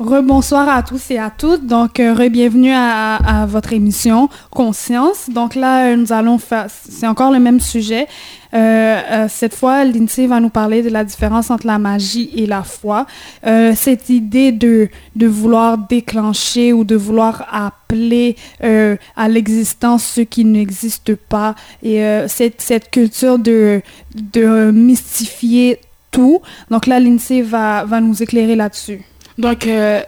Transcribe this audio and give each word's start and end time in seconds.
Rebonsoir 0.00 0.68
à 0.68 0.82
tous 0.82 1.12
et 1.12 1.18
à 1.18 1.30
toutes. 1.30 1.68
Donc, 1.68 2.00
euh, 2.00 2.14
re-bienvenue 2.14 2.72
à, 2.74 3.46
votre 3.48 3.72
émission 3.72 4.28
Conscience. 4.50 5.30
Donc 5.30 5.54
là, 5.54 5.86
euh, 5.86 5.96
nous 5.96 6.12
allons 6.12 6.38
faire, 6.38 6.66
c'est 6.68 7.06
encore 7.06 7.30
le 7.30 7.38
même 7.38 7.60
sujet. 7.60 8.08
Euh, 8.54 9.28
cette 9.28 9.54
fois, 9.54 9.84
Lindsay 9.84 10.26
va 10.26 10.40
nous 10.40 10.48
parler 10.48 10.82
de 10.82 10.88
la 10.88 11.04
différence 11.04 11.48
entre 11.48 11.68
la 11.68 11.78
magie 11.78 12.28
et 12.34 12.46
la 12.46 12.64
foi. 12.64 13.06
Cette 13.44 14.08
idée 14.10 14.50
de, 14.50 14.90
vouloir 15.16 15.78
déclencher 15.78 16.72
ou 16.72 16.82
de 16.82 16.96
vouloir 16.96 17.46
appeler 17.52 18.34
à 18.60 19.28
l'existence 19.28 20.04
ce 20.04 20.22
qui 20.22 20.44
n'existe 20.44 21.14
pas. 21.14 21.54
Et 21.84 22.02
cette, 22.26 22.90
culture 22.90 23.38
de, 23.38 23.80
de 24.14 24.72
mystifier 24.72 25.78
tout. 26.10 26.40
Donc 26.70 26.86
là, 26.86 26.98
Lindsay 26.98 27.42
va, 27.42 27.84
va 27.84 28.00
nous 28.00 28.22
éclairer 28.22 28.56
là-dessus. 28.56 29.02
Donc, 29.38 29.66
euh, 29.66 30.02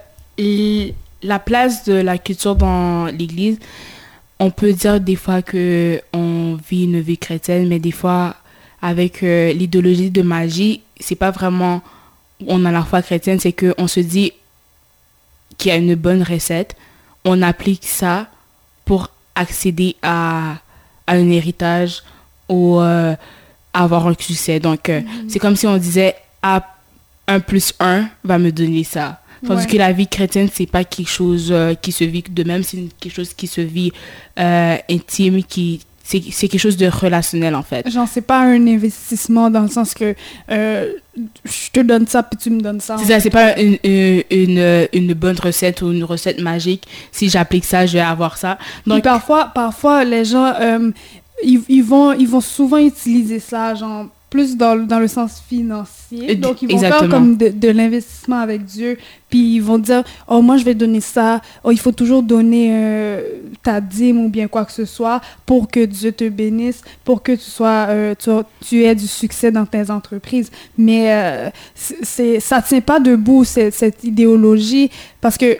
la 1.22 1.38
place 1.38 1.84
de 1.84 1.94
la 1.94 2.18
culture 2.18 2.56
dans 2.56 3.06
l'Église, 3.06 3.58
on 4.38 4.50
peut 4.50 4.72
dire 4.72 5.00
des 5.00 5.16
fois 5.16 5.42
que 5.42 6.00
on 6.12 6.58
vit 6.68 6.84
une 6.84 7.00
vie 7.00 7.18
chrétienne, 7.18 7.68
mais 7.68 7.78
des 7.78 7.90
fois, 7.90 8.36
avec 8.82 9.22
euh, 9.22 9.52
l'idéologie 9.52 10.10
de 10.10 10.22
magie, 10.22 10.82
c'est 11.00 11.14
pas 11.14 11.30
vraiment 11.30 11.82
on 12.46 12.64
a 12.64 12.70
la 12.70 12.82
foi 12.82 13.02
chrétienne, 13.02 13.40
c'est 13.40 13.52
que 13.52 13.74
on 13.78 13.86
se 13.88 14.00
dit 14.00 14.32
qu'il 15.56 15.70
y 15.70 15.74
a 15.74 15.78
une 15.78 15.94
bonne 15.94 16.22
recette, 16.22 16.76
on 17.24 17.40
applique 17.42 17.86
ça 17.86 18.26
pour 18.84 19.10
accéder 19.34 19.96
à, 20.02 20.56
à 21.06 21.12
un 21.14 21.30
héritage 21.30 22.02
ou 22.48 22.78
euh, 22.78 23.14
avoir 23.72 24.06
un 24.06 24.14
succès. 24.18 24.60
Donc, 24.60 24.88
euh, 24.88 25.00
c'est 25.28 25.38
comme 25.38 25.56
si 25.56 25.66
on 25.66 25.76
disait, 25.76 26.14
ah, 26.42 26.75
1 27.28 27.40
plus 27.40 27.72
1 27.80 28.08
va 28.24 28.38
me 28.38 28.50
donner 28.52 28.84
ça. 28.84 29.20
Tandis 29.46 29.64
Ouais. 29.66 29.72
que 29.72 29.76
la 29.76 29.92
vie 29.92 30.06
chrétienne, 30.08 30.48
c'est 30.52 30.66
pas 30.66 30.82
quelque 30.84 31.10
chose 31.10 31.48
euh, 31.50 31.74
qui 31.74 31.92
se 31.92 32.04
vit 32.04 32.24
de 32.28 32.42
même, 32.44 32.62
c'est 32.62 32.78
quelque 32.98 33.12
chose 33.14 33.34
qui 33.34 33.46
se 33.46 33.60
vit 33.60 33.92
euh, 34.38 34.76
intime, 34.90 35.42
qui 35.44 35.80
c'est 36.08 36.20
quelque 36.20 36.58
chose 36.58 36.76
de 36.76 36.86
relationnel 36.86 37.54
en 37.56 37.64
fait. 37.64 37.90
Genre, 37.90 38.06
c'est 38.08 38.20
pas 38.20 38.38
un 38.40 38.64
investissement 38.68 39.50
dans 39.50 39.62
le 39.62 39.68
sens 39.68 39.92
que 39.92 40.14
euh, 40.52 40.92
je 41.44 41.70
te 41.72 41.80
donne 41.80 42.06
ça 42.06 42.22
puis 42.22 42.38
tu 42.38 42.48
me 42.50 42.60
donnes 42.60 42.80
ça. 42.80 42.96
C'est 42.98 43.06
ça, 43.06 43.18
c'est 43.18 43.28
pas 43.30 43.58
une, 43.60 43.76
une, 43.82 44.22
une, 44.30 44.88
une 44.92 45.14
bonne 45.14 45.36
recette 45.38 45.82
ou 45.82 45.90
une 45.90 46.04
recette 46.04 46.40
magique. 46.40 46.84
Si 47.10 47.28
j'applique 47.28 47.64
ça, 47.64 47.86
je 47.86 47.94
vais 47.94 48.00
avoir 48.00 48.36
ça. 48.38 48.56
Puis 48.84 48.92
Donc, 48.92 49.02
parfois, 49.02 49.46
parfois, 49.52 50.04
les 50.04 50.24
gens, 50.24 50.54
ils, 51.42 51.60
ils 51.68 51.82
vont, 51.82 52.12
ils 52.12 52.28
vont 52.28 52.40
souvent 52.40 52.78
utiliser 52.78 53.40
ça, 53.40 53.74
genre, 53.74 54.06
plus 54.28 54.56
dans, 54.56 54.74
le- 54.74 54.86
dans 54.86 54.98
le 54.98 55.08
sens 55.08 55.40
financier. 55.48 56.34
Donc, 56.34 56.60
ils 56.62 56.68
vont 56.70 56.78
faire 56.78 57.08
comme 57.08 57.36
de, 57.36 57.48
de 57.48 57.68
l'investissement 57.68 58.40
avec 58.40 58.64
Dieu. 58.64 58.98
Puis, 59.30 59.54
ils 59.56 59.60
vont 59.62 59.78
dire, 59.78 60.02
oh, 60.28 60.42
moi, 60.42 60.56
je 60.56 60.64
vais 60.64 60.74
donner 60.74 61.00
ça. 61.00 61.40
Oh, 61.62 61.70
il 61.70 61.78
faut 61.78 61.92
toujours 61.92 62.22
donner 62.22 62.70
euh, 62.72 63.22
ta 63.62 63.80
dîme 63.80 64.18
ou 64.18 64.28
bien 64.28 64.48
quoi 64.48 64.64
que 64.64 64.72
ce 64.72 64.84
soit 64.84 65.20
pour 65.46 65.68
que 65.68 65.84
Dieu 65.84 66.12
te 66.12 66.28
bénisse, 66.28 66.82
pour 67.04 67.22
que 67.22 67.32
tu 67.32 67.42
sois, 67.44 67.86
euh, 67.88 68.14
tu, 68.18 68.30
tu 68.66 68.84
aies 68.84 68.94
du 68.96 69.06
succès 69.06 69.50
dans 69.52 69.64
tes 69.66 69.90
entreprises. 69.90 70.50
Mais 70.76 71.12
euh, 71.12 71.50
c'est, 71.74 72.40
ça 72.40 72.60
tient 72.62 72.80
pas 72.80 72.98
debout, 73.00 73.44
cette, 73.44 73.74
cette 73.74 74.02
idéologie, 74.04 74.90
parce 75.20 75.38
que 75.38 75.56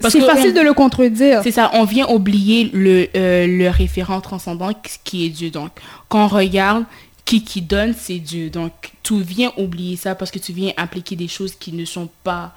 Parce 0.00 0.12
c'est 0.12 0.20
facile 0.20 0.50
on- 0.56 0.60
de 0.60 0.64
le 0.64 0.74
contredire. 0.74 1.40
c'est 1.44 1.50
ça, 1.52 1.70
on 1.74 1.84
vient 1.84 2.08
oublier 2.08 2.70
le, 2.72 3.06
le 3.14 3.68
référent 3.68 4.20
transcendant 4.20 4.70
qui 5.04 5.26
est 5.26 5.28
Dieu. 5.28 5.50
Donc, 5.50 5.70
quand 6.08 6.24
on 6.24 6.28
regarde 6.28 6.84
qui 7.24 7.42
qui 7.44 7.62
donne, 7.62 7.94
c'est 7.98 8.18
Dieu. 8.18 8.50
Donc, 8.50 8.72
tu 9.02 9.20
viens 9.22 9.52
oublier 9.56 9.96
ça 9.96 10.14
parce 10.14 10.30
que 10.30 10.38
tu 10.38 10.52
viens 10.52 10.72
appliquer 10.76 11.16
des 11.16 11.28
choses 11.28 11.54
qui 11.58 11.72
ne 11.72 11.84
sont 11.84 12.08
pas... 12.24 12.52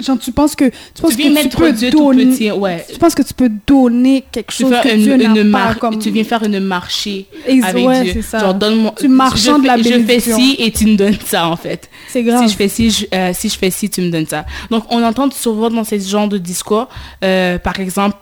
Genre, 0.00 0.18
tu 0.18 0.32
penses 0.32 0.56
que 0.56 0.64
tu 0.64 1.02
penses 1.02 1.12
Tu 1.16 1.16
viens 1.18 1.34
que 1.44 1.48
tu 1.48 1.56
peux 1.56 1.72
Dieu 1.72 1.90
tout 1.92 1.98
donner, 2.12 2.26
petit, 2.26 2.50
ouais. 2.50 2.84
tu 2.92 2.98
penses 2.98 3.14
que 3.14 3.22
tu 3.22 3.32
peux 3.32 3.48
donner 3.64 4.24
quelque 4.32 4.52
Tu, 4.52 4.64
chose 4.64 4.72
que 4.82 4.88
une, 4.92 5.02
Dieu 5.02 5.22
une 5.44 5.52
pas 5.52 5.76
comme 5.76 6.00
tu 6.00 6.10
viens 6.10 6.24
faire 6.24 6.42
une 6.42 6.58
marché 6.58 7.26
avec 7.62 7.86
ouais, 7.86 8.12
Dieu. 8.12 8.20
ça. 8.22 8.40
Genre, 8.40 8.54
donne-moi... 8.54 8.92
Tu 8.98 9.06
marchandes 9.06 9.62
je 9.62 9.66
la 9.68 9.76
fais- 9.78 9.82
Je 9.84 10.04
fais 10.04 10.18
ci 10.20 10.56
et 10.58 10.72
tu 10.72 10.86
me 10.86 10.96
donnes 10.96 11.16
ça, 11.24 11.46
en 11.48 11.54
fait. 11.56 11.88
C'est 12.08 12.24
grave. 12.24 12.42
Si 12.44 12.52
je 12.52 12.56
fais 12.56 12.68
ci, 12.68 12.90
je, 12.90 13.06
euh, 13.14 13.30
si 13.32 13.48
je 13.48 13.56
fais 13.56 13.70
ci, 13.70 13.88
tu 13.88 14.00
me 14.00 14.10
donnes 14.10 14.26
ça. 14.26 14.44
Donc, 14.68 14.84
on 14.90 15.00
entend 15.02 15.30
souvent 15.30 15.70
dans 15.70 15.84
ce 15.84 15.96
genre 16.00 16.26
de 16.28 16.38
discours, 16.38 16.88
euh, 17.22 17.58
par 17.60 17.78
exemple, 17.78 18.16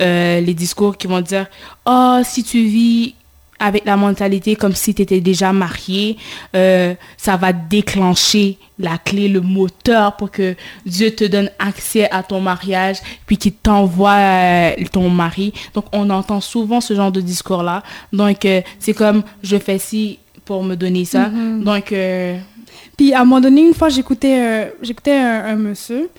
euh, 0.00 0.40
les 0.40 0.54
discours 0.54 0.96
qui 0.96 1.06
vont 1.06 1.20
dire 1.20 1.46
Oh, 1.86 2.18
si 2.24 2.42
tu 2.42 2.64
vis 2.64 3.14
avec 3.62 3.84
la 3.84 3.96
mentalité 3.96 4.56
comme 4.56 4.74
si 4.74 4.92
tu 4.92 5.02
étais 5.02 5.20
déjà 5.20 5.52
marié, 5.52 6.16
euh, 6.56 6.94
ça 7.16 7.36
va 7.36 7.52
déclencher 7.52 8.58
la 8.78 8.98
clé, 8.98 9.28
le 9.28 9.40
moteur 9.40 10.16
pour 10.16 10.32
que 10.32 10.56
Dieu 10.84 11.12
te 11.12 11.24
donne 11.24 11.48
accès 11.60 12.10
à 12.10 12.24
ton 12.24 12.40
mariage, 12.40 12.96
puis 13.24 13.36
qu'il 13.36 13.52
t'envoie 13.52 14.16
euh, 14.16 14.72
ton 14.90 15.08
mari. 15.08 15.52
Donc, 15.74 15.84
on 15.92 16.10
entend 16.10 16.40
souvent 16.40 16.80
ce 16.80 16.94
genre 16.94 17.12
de 17.12 17.20
discours-là. 17.20 17.84
Donc, 18.12 18.44
euh, 18.44 18.60
c'est 18.80 18.94
comme 18.94 19.22
je 19.44 19.56
fais 19.56 19.78
ci 19.78 20.18
pour 20.44 20.64
me 20.64 20.74
donner 20.74 21.04
ça. 21.04 21.28
Mhm. 21.28 21.62
Donc, 21.62 21.94
Puis 22.96 23.14
à 23.14 23.20
un 23.20 23.24
moment 23.24 23.40
donné, 23.40 23.62
une 23.62 23.74
fois, 23.74 23.88
j'écoutais 23.90 24.72
j'écoutais 24.82 25.16
un, 25.16 25.44
un 25.44 25.56
monsieur 25.56 26.10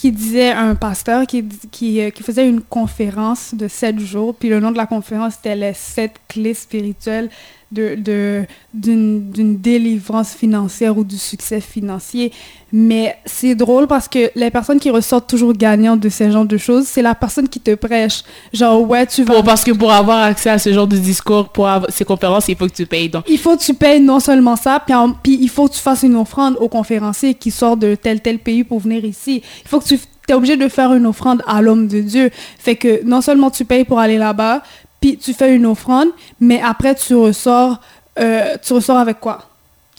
qui 0.00 0.12
disait, 0.12 0.52
un 0.52 0.76
pasteur 0.76 1.26
qui, 1.26 1.44
qui, 1.70 2.00
euh, 2.00 2.08
qui 2.08 2.22
faisait 2.22 2.48
une 2.48 2.62
conférence 2.62 3.54
de 3.54 3.68
sept 3.68 3.98
jours, 3.98 4.34
puis 4.34 4.48
le 4.48 4.58
nom 4.58 4.70
de 4.70 4.78
la 4.78 4.86
conférence, 4.86 5.34
c'était 5.34 5.54
les 5.54 5.74
sept 5.74 6.12
clés 6.26 6.54
spirituelles 6.54 7.28
de, 7.72 7.94
de, 7.96 8.44
d'une, 8.74 9.30
d'une 9.30 9.56
délivrance 9.58 10.32
financière 10.34 10.96
ou 10.98 11.04
du 11.04 11.16
succès 11.18 11.60
financier. 11.60 12.32
Mais 12.72 13.16
c'est 13.24 13.54
drôle 13.54 13.86
parce 13.86 14.06
que 14.08 14.30
les 14.36 14.50
personnes 14.50 14.78
qui 14.78 14.90
ressortent 14.90 15.28
toujours 15.28 15.52
gagnantes 15.52 16.00
de 16.00 16.08
ce 16.08 16.30
genre 16.30 16.44
de 16.44 16.56
choses, 16.56 16.86
c'est 16.86 17.02
la 17.02 17.14
personne 17.14 17.48
qui 17.48 17.58
te 17.60 17.74
prêche. 17.74 18.22
Genre, 18.52 18.80
ouais, 18.88 19.06
tu 19.06 19.24
vas 19.24 19.34
Pour- 19.34 19.44
parce 19.44 19.64
que 19.64 19.72
pour 19.72 19.92
avoir 19.92 20.22
accès 20.22 20.50
à 20.50 20.58
ce 20.58 20.72
genre 20.72 20.86
de 20.86 20.96
discours, 20.96 21.48
pour 21.48 21.68
avoir 21.68 21.90
ces 21.90 22.04
conférences, 22.04 22.48
il 22.48 22.56
faut 22.56 22.66
que 22.66 22.74
tu 22.74 22.86
payes. 22.86 23.08
Donc, 23.08 23.24
il 23.28 23.38
faut 23.38 23.56
que 23.56 23.62
tu 23.62 23.74
payes 23.74 24.00
non 24.00 24.20
seulement 24.20 24.56
ça, 24.56 24.80
puis, 24.84 24.94
en- 24.94 25.12
puis 25.12 25.38
il 25.40 25.48
faut 25.48 25.66
que 25.68 25.74
tu 25.74 25.80
fasses 25.80 26.02
une 26.04 26.16
offrande 26.16 26.56
au 26.60 26.68
conférencier 26.68 27.34
qui 27.34 27.50
sort 27.50 27.76
de 27.76 27.94
tel 27.96 28.20
tel 28.20 28.38
pays 28.38 28.62
pour 28.64 28.78
venir 28.80 29.04
ici. 29.04 29.42
Il 29.64 29.68
faut 29.68 29.80
que 29.80 29.86
tu 29.86 29.98
es 30.28 30.32
obligé 30.32 30.56
de 30.56 30.68
faire 30.68 30.92
une 30.94 31.06
offrande 31.06 31.42
à 31.48 31.60
l'homme 31.60 31.88
de 31.88 32.00
Dieu. 32.00 32.30
Fait 32.56 32.76
que 32.76 33.04
non 33.04 33.20
seulement 33.20 33.50
tu 33.50 33.64
payes 33.64 33.84
pour 33.84 33.98
aller 33.98 34.16
là-bas, 34.16 34.62
puis 35.00 35.16
tu 35.16 35.32
fais 35.32 35.54
une 35.54 35.66
offrande, 35.66 36.08
mais 36.40 36.60
après 36.62 36.94
tu 36.94 37.14
ressors, 37.14 37.80
euh, 38.18 38.56
tu 38.64 38.72
ressors 38.72 38.98
avec 38.98 39.20
quoi? 39.20 39.46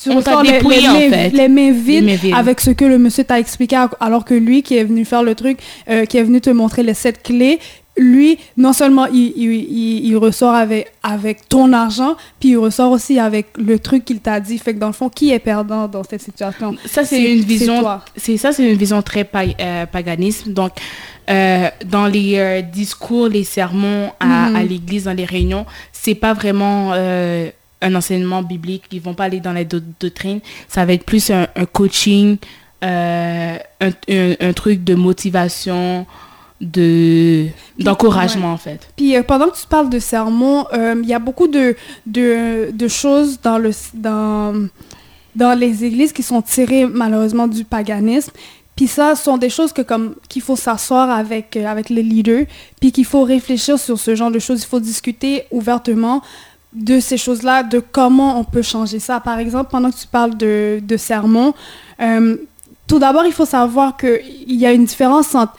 Tu 0.02 0.10
On 0.10 0.16
ressors 0.16 0.42
les, 0.44 0.54
dépouillé, 0.54 0.82
les 0.82 0.88
en 0.90 0.94
mains, 0.94 1.10
fait. 1.10 1.30
les 1.30 1.48
mains 1.48 1.72
vides 1.72 2.06
mains 2.06 2.16
vides. 2.16 2.34
avec 2.36 2.60
ce 2.60 2.72
que 2.72 2.86
le 2.86 2.98
monsieur 2.98 3.24
t'a 3.24 3.40
expliqué, 3.40 3.78
alors 4.00 4.26
que 4.26 4.34
lui 4.34 4.64
qui 4.64 4.76
est 4.76 4.84
venu 4.84 5.06
faire 5.06 5.22
le 5.24 5.36
truc, 5.36 5.60
euh, 5.90 6.06
qui 6.06 6.18
est 6.18 6.24
venu 6.24 6.42
te 6.42 6.50
montrer 6.50 6.82
les 6.82 6.96
sept 6.96 7.22
clés, 7.22 7.60
lui, 7.98 8.40
non 8.58 8.72
seulement 8.74 9.06
il, 9.08 9.34
il, 9.36 9.52
il- 9.52 10.06
il 10.08 10.18
ressort 10.18 10.56
avec, 10.56 10.92
avec 11.04 11.48
ton 11.50 11.72
argent, 11.74 12.16
puis 12.40 12.50
il 12.52 12.58
ressort 12.58 12.90
aussi 12.92 13.20
avec 13.20 13.48
le 13.58 13.78
truc 13.80 14.06
qu'il 14.06 14.22
t'a 14.22 14.40
dit. 14.40 14.58
Fait 14.58 14.74
que 14.74 14.80
dans 14.80 14.88
le 14.88 14.94
fond, 14.94 15.10
qui 15.10 15.32
est 15.32 15.40
perdant 15.40 15.88
dans 15.88 16.04
cette 16.04 16.22
situation? 16.22 16.76
ça, 16.86 17.04
c'est 17.04 17.22
une 17.22 17.42
vision. 17.42 17.84
C'est 18.16 18.38
ça, 18.38 18.54
c'est 18.54 18.68
une 18.72 18.78
vision 18.78 19.02
très 19.04 19.24
pa- 19.26 19.42
euh, 19.60 19.86
paganisme. 19.86 20.54
Donc, 20.54 20.72
euh, 21.30 21.70
dans 21.86 22.08
les 22.08 22.38
euh, 22.38 22.62
discours, 22.62 23.28
les 23.28 23.44
sermons 23.44 24.12
à, 24.20 24.50
Mhm. 24.50 24.56
à 24.56 24.64
l'église, 24.64 25.04
dans 25.06 25.14
les 25.14 25.26
réunions, 25.26 25.66
c'est 25.92 26.16
pas 26.16 26.34
vraiment 26.34 26.92
euh, 26.94 27.50
un 27.82 27.96
enseignement 27.96 28.42
biblique. 28.44 28.84
Ils 28.92 29.02
vont 29.02 29.14
pas 29.14 29.26
aller 29.26 29.40
dans 29.40 29.54
la 29.54 29.64
do- 29.64 29.80
doctrine. 30.00 30.40
Ça 30.68 30.86
va 30.86 30.94
être 30.94 31.06
plus 31.06 31.30
un, 31.30 31.48
un 31.56 31.66
coaching, 31.66 32.38
un, 32.82 33.58
un- 33.82 34.36
un 34.40 34.54
truc 34.54 34.84
de 34.84 34.96
motivation, 34.96 36.06
de 36.60 37.48
d'encouragement 37.80 38.54
en 38.54 38.58
fait. 38.58 38.88
Puis 38.96 39.16
euh, 39.16 39.24
pendant 39.24 39.48
que 39.50 39.58
tu 39.60 39.66
parles 39.68 39.90
de 39.90 40.00
sermon, 40.00 40.66
euh, 40.74 40.96
il 41.02 41.10
y 41.10 41.14
a 41.14 41.20
beaucoup 41.20 41.48
de, 41.48 41.76
de, 42.06 42.72
de 42.72 42.88
choses 42.88 43.40
dans, 43.42 43.58
le, 43.58 43.72
dans, 43.96 44.68
dans 45.36 45.58
les 45.58 45.84
églises 45.84 46.14
qui 46.14 46.22
sont 46.24 46.42
tirées 46.42 46.86
malheureusement 46.86 47.48
du 47.48 47.64
paganisme. 47.64 48.32
Puis 48.82 48.88
ça, 48.88 49.16
sont 49.16 49.38
des 49.38 49.52
choses 49.52 49.72
que 49.72 49.84
comme 49.84 50.16
qu'il 50.28 50.42
faut 50.42 50.56
s'asseoir 50.56 51.12
avec, 51.12 51.56
euh, 51.56 51.68
avec 51.68 51.90
les 51.90 52.02
leaders, 52.02 52.46
puis 52.80 52.92
qu'il 52.92 53.06
faut 53.06 53.22
réfléchir 53.22 53.78
sur 53.78 54.00
ce 54.00 54.16
genre 54.16 54.32
de 54.32 54.40
choses. 54.40 54.64
Il 54.64 54.66
faut 54.66 54.80
discuter 54.80 55.44
ouvertement 55.52 56.24
de 56.74 57.00
ces 57.00 57.16
choses-là, 57.16 57.62
de 57.62 57.78
comment 57.78 58.40
on 58.40 58.44
peut 58.44 58.64
changer 58.64 58.98
ça. 58.98 59.20
Par 59.20 59.38
exemple, 59.38 59.70
pendant 59.70 59.92
que 59.92 59.98
tu 59.98 60.08
parles 60.08 60.36
de, 60.36 60.80
de 60.82 60.98
sermon, 60.98 61.54
euh, 62.02 62.38
tout 62.88 62.98
d'abord, 62.98 63.24
il 63.28 63.34
faut 63.34 63.46
savoir 63.46 63.98
qu'il 63.98 64.52
y 64.52 64.66
a 64.66 64.72
une 64.72 64.86
différence 64.86 65.36
entre, 65.36 65.54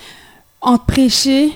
entre 0.61 0.85
prêcher 0.87 1.53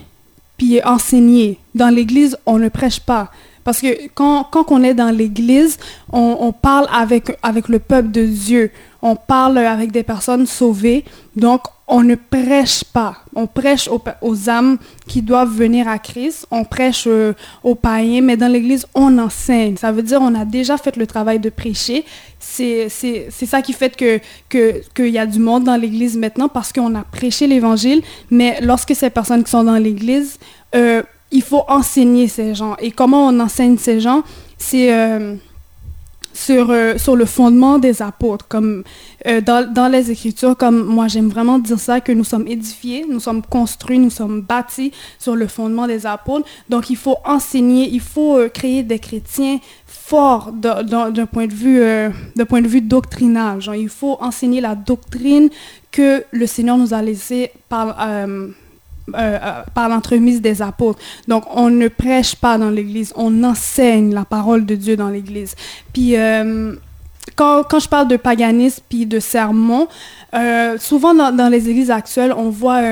puis 0.56 0.80
enseigner. 0.84 1.58
Dans 1.74 1.92
l'église, 1.92 2.38
on 2.46 2.60
ne 2.60 2.68
prêche 2.68 3.00
pas. 3.00 3.32
Parce 3.64 3.80
que 3.80 4.06
quand, 4.14 4.44
quand 4.44 4.70
on 4.70 4.84
est 4.84 4.94
dans 4.94 5.10
l'église, 5.10 5.78
on, 6.12 6.36
on 6.38 6.52
parle 6.52 6.86
avec, 6.92 7.36
avec 7.42 7.68
le 7.68 7.80
peuple 7.80 8.12
de 8.12 8.24
Dieu. 8.24 8.70
On 9.08 9.14
parle 9.14 9.58
avec 9.58 9.92
des 9.92 10.02
personnes 10.02 10.46
sauvées. 10.46 11.04
Donc, 11.36 11.60
on 11.86 12.02
ne 12.02 12.16
prêche 12.16 12.82
pas. 12.82 13.18
On 13.36 13.46
prêche 13.46 13.88
aux, 13.88 14.50
âmes 14.50 14.78
qui 15.06 15.22
doivent 15.22 15.54
venir 15.54 15.86
à 15.86 16.00
Christ. 16.00 16.44
On 16.50 16.64
prêche 16.64 17.04
euh, 17.06 17.32
aux 17.62 17.76
païens, 17.76 18.22
mais 18.22 18.36
dans 18.36 18.50
l'Église, 18.50 18.84
on 18.96 19.16
enseigne. 19.18 19.76
Ça 19.76 19.92
veut 19.92 20.02
dire 20.02 20.18
on 20.20 20.34
a 20.34 20.44
déjà 20.44 20.76
fait 20.76 20.96
le 20.96 21.06
travail 21.06 21.38
de 21.38 21.50
prêcher. 21.50 22.04
C'est 22.40 22.88
ça 22.88 23.62
qui 23.62 23.74
fait 23.74 23.96
que 23.96 24.20
qu'il 24.48 25.12
y 25.12 25.18
a 25.18 25.26
du 25.26 25.38
monde 25.38 25.62
dans 25.62 25.76
l'Église 25.76 26.16
maintenant 26.16 26.48
parce 26.48 26.72
qu'on 26.72 26.92
a 26.96 27.04
prêché 27.04 27.46
l'Évangile. 27.46 28.02
Mais 28.32 28.58
lorsque 28.60 28.96
ces 28.96 29.10
personnes 29.10 29.44
qui 29.44 29.52
sont 29.52 29.62
dans 29.62 29.78
l'Église, 29.78 30.40
euh, 30.74 31.04
il 31.30 31.42
faut 31.42 31.62
enseigner 31.68 32.26
ces 32.26 32.56
gens. 32.56 32.74
Et 32.80 32.90
comment 32.90 33.28
on 33.28 33.38
enseigne 33.38 33.78
ces 33.78 34.00
gens? 34.00 34.24
C'est 34.58 34.92
euh, 34.92 35.36
sur, 36.46 36.70
euh, 36.70 36.96
sur 36.96 37.16
le 37.16 37.24
fondement 37.24 37.80
des 37.80 38.02
apôtres, 38.02 38.46
comme 38.46 38.84
euh, 39.26 39.40
dans, 39.40 39.68
dans, 39.72 39.88
les 39.88 40.12
Écritures, 40.12 40.56
comme 40.56 40.84
moi 40.84 41.08
j'aime 41.08 41.28
vraiment 41.28 41.58
dire 41.58 41.80
ça, 41.80 42.00
que 42.00 42.12
nous 42.12 42.22
sommes 42.22 42.46
édifiés, 42.46 43.04
nous 43.10 43.18
sommes 43.18 43.42
construits, 43.42 43.98
nous 43.98 44.10
sommes 44.10 44.42
bâtis 44.42 44.92
sur 45.18 45.34
le 45.34 45.48
fondement 45.48 45.88
des 45.88 46.06
apôtres. 46.06 46.46
Donc 46.68 46.88
il 46.88 46.96
faut 46.96 47.16
enseigner, 47.24 47.88
il 47.88 48.00
faut 48.00 48.38
créer 48.54 48.84
des 48.84 49.00
chrétiens 49.00 49.58
forts 49.86 50.52
d'un 50.52 51.26
point 51.26 51.48
de 51.48 51.54
vue 51.54 51.80
d'un 52.36 52.44
point 52.44 52.62
de 52.62 52.68
vue 52.68 52.80
doctrinal. 52.80 53.60
Genre, 53.60 53.74
il 53.74 53.88
faut 53.88 54.16
enseigner 54.20 54.60
la 54.60 54.76
doctrine 54.76 55.48
que 55.90 56.22
le 56.30 56.46
Seigneur 56.46 56.78
nous 56.78 56.94
a 56.94 57.02
laissée 57.02 57.50
par 57.68 57.96
euh, 59.14 59.38
euh, 59.40 59.62
par 59.72 59.88
l'entremise 59.88 60.40
des 60.40 60.62
apôtres. 60.62 60.98
Donc, 61.28 61.44
on 61.54 61.70
ne 61.70 61.86
prêche 61.86 62.34
pas 62.34 62.58
dans 62.58 62.70
l'Église, 62.70 63.12
on 63.14 63.44
enseigne 63.44 64.12
la 64.12 64.24
parole 64.24 64.66
de 64.66 64.74
Dieu 64.74 64.96
dans 64.96 65.10
l'Église. 65.10 65.54
Puis, 65.92 66.16
euh, 66.16 66.74
quand, 67.36 67.62
quand, 67.62 67.78
je 67.78 67.88
parle 67.88 68.08
de 68.08 68.16
paganisme 68.16 68.82
puis 68.88 69.06
de 69.06 69.20
sermon, 69.20 69.86
souvent 70.80 71.14
dans, 71.14 71.48
les 71.48 71.68
églises 71.68 71.92
actuelles, 71.92 72.34
on 72.36 72.50
voit, 72.50 72.82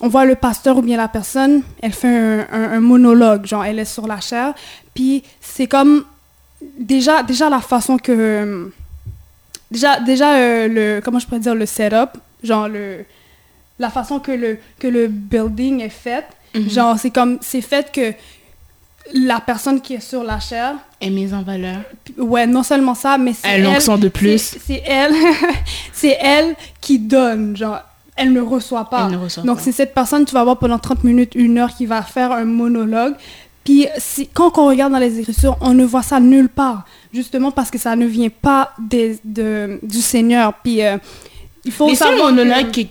on 0.00 0.08
voit 0.08 0.24
le 0.24 0.34
pasteur 0.34 0.78
ou 0.78 0.82
bien 0.82 0.96
la 0.96 1.08
personne, 1.08 1.62
elle 1.82 1.92
fait 1.92 2.46
un, 2.50 2.80
monologue, 2.80 3.44
genre 3.44 3.66
elle 3.66 3.78
est 3.78 3.84
sur 3.84 4.06
la 4.06 4.20
chair, 4.20 4.54
puis 4.94 5.22
c'est 5.42 5.66
comme 5.66 6.04
déjà, 6.78 7.22
déjà 7.22 7.50
la 7.50 7.60
façon 7.60 7.98
que... 7.98 8.70
déjà, 9.70 10.00
déjà 10.00 10.66
le, 10.68 11.00
comment 11.04 11.18
je 11.18 11.26
pourrais 11.26 11.40
dire, 11.40 11.54
le 11.54 11.66
setup, 11.66 12.18
genre 12.42 12.68
le 12.68 13.04
la 13.78 13.90
façon 13.90 14.18
que 14.18 14.32
le, 14.32 14.58
que 14.78 14.86
le 14.86 15.08
building 15.08 15.80
est 15.80 15.88
fait. 15.88 16.24
Mhm. 16.54 16.70
Genre, 16.70 16.98
c'est 16.98 17.10
comme, 17.10 17.38
c'est 17.40 17.60
fait 17.60 17.92
que 17.92 18.14
la 19.14 19.40
personne 19.40 19.80
qui 19.80 19.94
est 19.94 20.00
sur 20.00 20.22
la 20.22 20.38
chair 20.40 20.74
est 21.00 21.10
mise 21.10 21.32
en 21.32 21.42
valeur. 21.42 21.78
Ouais, 22.18 22.46
non 22.46 22.62
seulement 22.62 22.94
ça, 22.94 23.18
mais 23.18 23.32
c'est 23.32 23.48
elle. 23.48 23.66
Elle 23.66 24.00
de 24.00 24.08
plus. 24.08 24.56
C'est 24.64 24.82
elle, 24.86 25.14
c'est 25.92 26.16
elle 26.20 26.54
qui 26.80 26.98
donne, 26.98 27.56
genre, 27.56 27.80
elle 28.16 28.32
ne 28.32 28.40
reçoit 28.40 28.90
pas. 28.90 29.06
Elle 29.06 29.12
ne 29.12 29.22
reçoit 29.22 29.44
Donc, 29.44 29.60
c'est 29.60 29.72
cette 29.72 29.94
personne, 29.94 30.24
tu 30.24 30.34
vas 30.34 30.44
voir 30.44 30.58
pendant 30.58 30.78
30 30.78 31.04
minutes, 31.04 31.34
une 31.34 31.58
heure, 31.58 31.74
qui 31.74 31.86
va 31.86 32.02
faire 32.02 32.32
un 32.32 32.44
monologue. 32.44 33.14
Puis, 33.64 33.86
quand 34.34 34.58
on 34.58 34.66
regarde 34.66 34.92
dans 34.92 34.98
les 34.98 35.20
Écritures, 35.20 35.56
on 35.60 35.74
ne 35.74 35.84
voit 35.84 36.02
ça 36.02 36.20
nulle 36.20 36.48
part. 36.48 36.84
Justement 37.12 37.50
parce 37.50 37.70
que 37.70 37.78
ça 37.78 37.96
ne 37.96 38.06
vient 38.06 38.30
pas 38.30 38.72
des, 38.78 39.18
de, 39.24 39.78
du 39.82 40.00
Seigneur. 40.00 40.54
Puis, 40.62 40.82
euh, 40.82 40.96
il 41.64 41.72
faut 41.72 41.88
Les 41.88 41.94
savoir... 41.94 42.30
monologues 42.30 42.70
qui, 42.70 42.88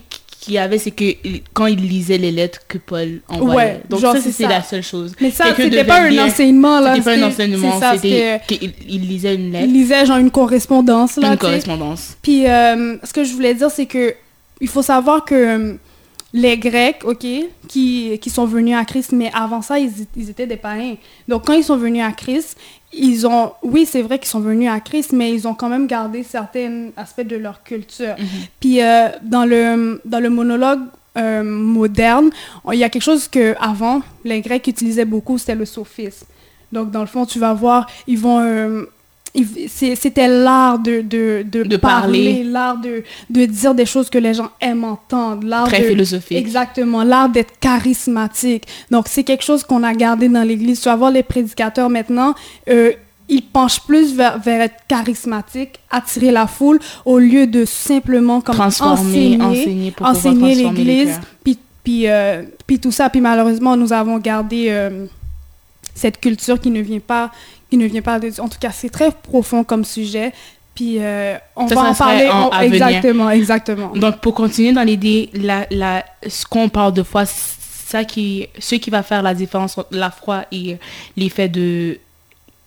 qu'il 0.48 0.54
y 0.54 0.58
avait, 0.58 0.78
c'est 0.78 0.90
que 0.90 1.04
quand 1.52 1.66
il 1.66 1.80
lisait 1.86 2.16
les 2.16 2.32
lettres 2.32 2.60
que 2.66 2.78
Paul 2.78 3.20
envoyait. 3.28 3.56
Ouais, 3.56 3.80
Donc 3.88 4.00
ça, 4.00 4.18
c'était 4.18 4.48
la 4.48 4.62
seule 4.62 4.82
chose. 4.82 5.14
Mais 5.20 5.30
ça, 5.30 5.54
c'était 5.54 5.84
pas 5.84 6.00
un 6.00 6.18
enseignement, 6.18 6.80
là. 6.80 6.94
C'était 6.94 7.04
pas 7.04 7.24
un 7.24 7.28
enseignement, 7.28 7.80
c'était 7.94 8.40
qu'il 8.48 8.72
il 8.88 9.06
lisait 9.06 9.34
une 9.34 9.52
lettre. 9.52 9.66
Il 9.68 9.74
lisait 9.74 10.06
genre 10.06 10.16
une 10.16 10.30
correspondance, 10.30 11.16
là. 11.16 11.32
Une 11.32 11.38
correspondance. 11.38 12.16
Puis, 12.22 12.48
euh, 12.48 12.96
ce 13.04 13.12
que 13.12 13.24
je 13.24 13.32
voulais 13.34 13.54
dire, 13.54 13.70
c'est 13.70 13.86
que 13.86 14.14
il 14.60 14.68
faut 14.68 14.82
savoir 14.82 15.24
que 15.24 15.34
euh, 15.34 15.74
les 16.32 16.58
Grecs, 16.58 17.02
OK, 17.04 17.26
qui, 17.68 18.18
qui 18.18 18.30
sont 18.30 18.44
venus 18.44 18.76
à 18.76 18.84
Christ, 18.84 19.12
mais 19.12 19.30
avant 19.32 19.62
ça, 19.62 19.78
ils, 19.78 19.90
ils 20.16 20.30
étaient 20.30 20.46
des 20.46 20.56
païens. 20.56 20.96
Donc, 21.26 21.46
quand 21.46 21.54
ils 21.54 21.64
sont 21.64 21.76
venus 21.76 22.02
à 22.02 22.12
Christ, 22.12 22.56
ils 22.92 23.26
ont, 23.26 23.52
oui, 23.62 23.86
c'est 23.86 24.02
vrai 24.02 24.18
qu'ils 24.18 24.28
sont 24.28 24.40
venus 24.40 24.68
à 24.68 24.80
Christ, 24.80 25.12
mais 25.12 25.32
ils 25.32 25.46
ont 25.46 25.54
quand 25.54 25.68
même 25.68 25.86
gardé 25.86 26.22
certains 26.22 26.88
aspects 26.96 27.26
de 27.26 27.36
leur 27.36 27.62
culture. 27.62 28.14
Mhm. 28.18 28.26
Puis 28.60 28.82
euh, 28.82 29.08
dans, 29.22 29.44
le, 29.44 30.00
dans 30.04 30.20
le 30.20 30.30
monologue 30.30 30.80
euh, 31.16 31.42
moderne, 31.42 32.30
il 32.72 32.78
y 32.78 32.84
a 32.84 32.88
quelque 32.88 33.02
chose 33.02 33.28
que 33.28 33.54
avant 33.60 34.02
les 34.24 34.40
Grecs 34.40 34.66
utilisaient 34.66 35.04
beaucoup, 35.04 35.36
c'était 35.38 35.54
le 35.54 35.66
sophisme. 35.66 36.26
Donc 36.72 36.90
dans 36.90 37.00
le 37.00 37.06
fond, 37.06 37.26
tu 37.26 37.38
vas 37.38 37.52
voir, 37.52 37.86
ils 38.06 38.18
vont 38.18 38.40
euh, 38.40 38.84
c'était 39.68 40.28
l'art 40.28 40.78
de, 40.78 41.00
de, 41.02 41.44
de, 41.44 41.76
parler, 41.76 42.42
l'art 42.44 42.78
de, 42.78 43.02
de 43.30 43.44
dire 43.44 43.74
des 43.74 43.86
choses 43.86 44.08
que 44.10 44.18
les 44.18 44.34
gens 44.34 44.50
aiment 44.60 44.84
entendre. 44.84 45.46
L'art 45.46 45.66
Très 45.66 45.82
philosophique. 45.82 46.36
Exactement, 46.36 47.04
l'art 47.04 47.28
d'être 47.28 47.58
charismatique. 47.60 48.64
Donc, 48.90 49.06
c'est 49.08 49.24
quelque 49.24 49.44
chose 49.44 49.62
qu'on 49.62 49.82
a 49.82 49.94
gardé 49.94 50.28
dans 50.28 50.42
l'Église. 50.42 50.80
Tu 50.80 50.88
vas 50.88 50.96
voir 50.96 51.10
les 51.10 51.22
prédicateurs 51.22 51.90
maintenant, 51.90 52.34
euh, 52.68 52.92
ils 53.28 53.42
penchent 53.42 53.82
plus 53.82 54.14
vers, 54.14 54.38
vers, 54.38 54.62
être 54.62 54.76
charismatique, 54.88 55.78
attirer 55.90 56.30
la 56.30 56.46
foule, 56.46 56.78
au 57.04 57.18
lieu 57.18 57.46
de 57.46 57.64
simplement 57.64 58.40
comme 58.40 58.58
enseigner, 58.58 59.40
enseigner, 59.40 59.94
enseigner 60.00 60.54
l'Église, 60.54 61.20
puis, 61.44 61.58
puis, 61.84 62.08
euh, 62.08 62.42
puis 62.66 62.78
tout 62.78 62.92
ça. 62.92 63.10
Puis 63.10 63.20
malheureusement, 63.20 63.76
nous 63.76 63.92
avons 63.92 64.18
gardé... 64.18 64.66
Euh, 64.70 65.06
cette 65.98 66.20
culture 66.20 66.60
qui 66.60 66.70
ne 66.70 66.80
vient 66.80 67.00
pas 67.00 67.30
il 67.70 67.78
ne 67.78 67.86
vient 67.86 68.02
pas 68.02 68.18
de 68.18 68.40
En 68.40 68.48
tout 68.48 68.58
cas, 68.58 68.70
c'est 68.70 68.90
très 68.90 69.10
profond 69.10 69.64
comme 69.64 69.84
sujet. 69.84 70.32
Puis 70.74 70.98
euh, 71.00 71.36
on 71.56 71.66
va 71.66 71.90
en 71.90 71.94
parler 71.94 72.30
exactement, 72.62 73.30
exactement. 73.30 73.92
Donc 73.96 74.20
pour 74.20 74.34
continuer 74.34 74.72
dans 74.72 74.84
l'idée, 74.84 75.28
la, 75.34 75.66
la, 75.70 76.04
ce 76.28 76.46
qu'on 76.46 76.68
parle 76.68 76.92
de 76.92 77.02
foi, 77.02 77.24
ça 77.26 78.04
qui, 78.04 78.46
ce 78.60 78.76
qui 78.76 78.88
va 78.90 79.02
faire 79.02 79.22
la 79.22 79.34
différence 79.34 79.76
entre 79.76 79.88
la 79.90 80.10
foi 80.12 80.44
et 80.52 80.76
l'effet 81.16 81.48
de, 81.48 81.98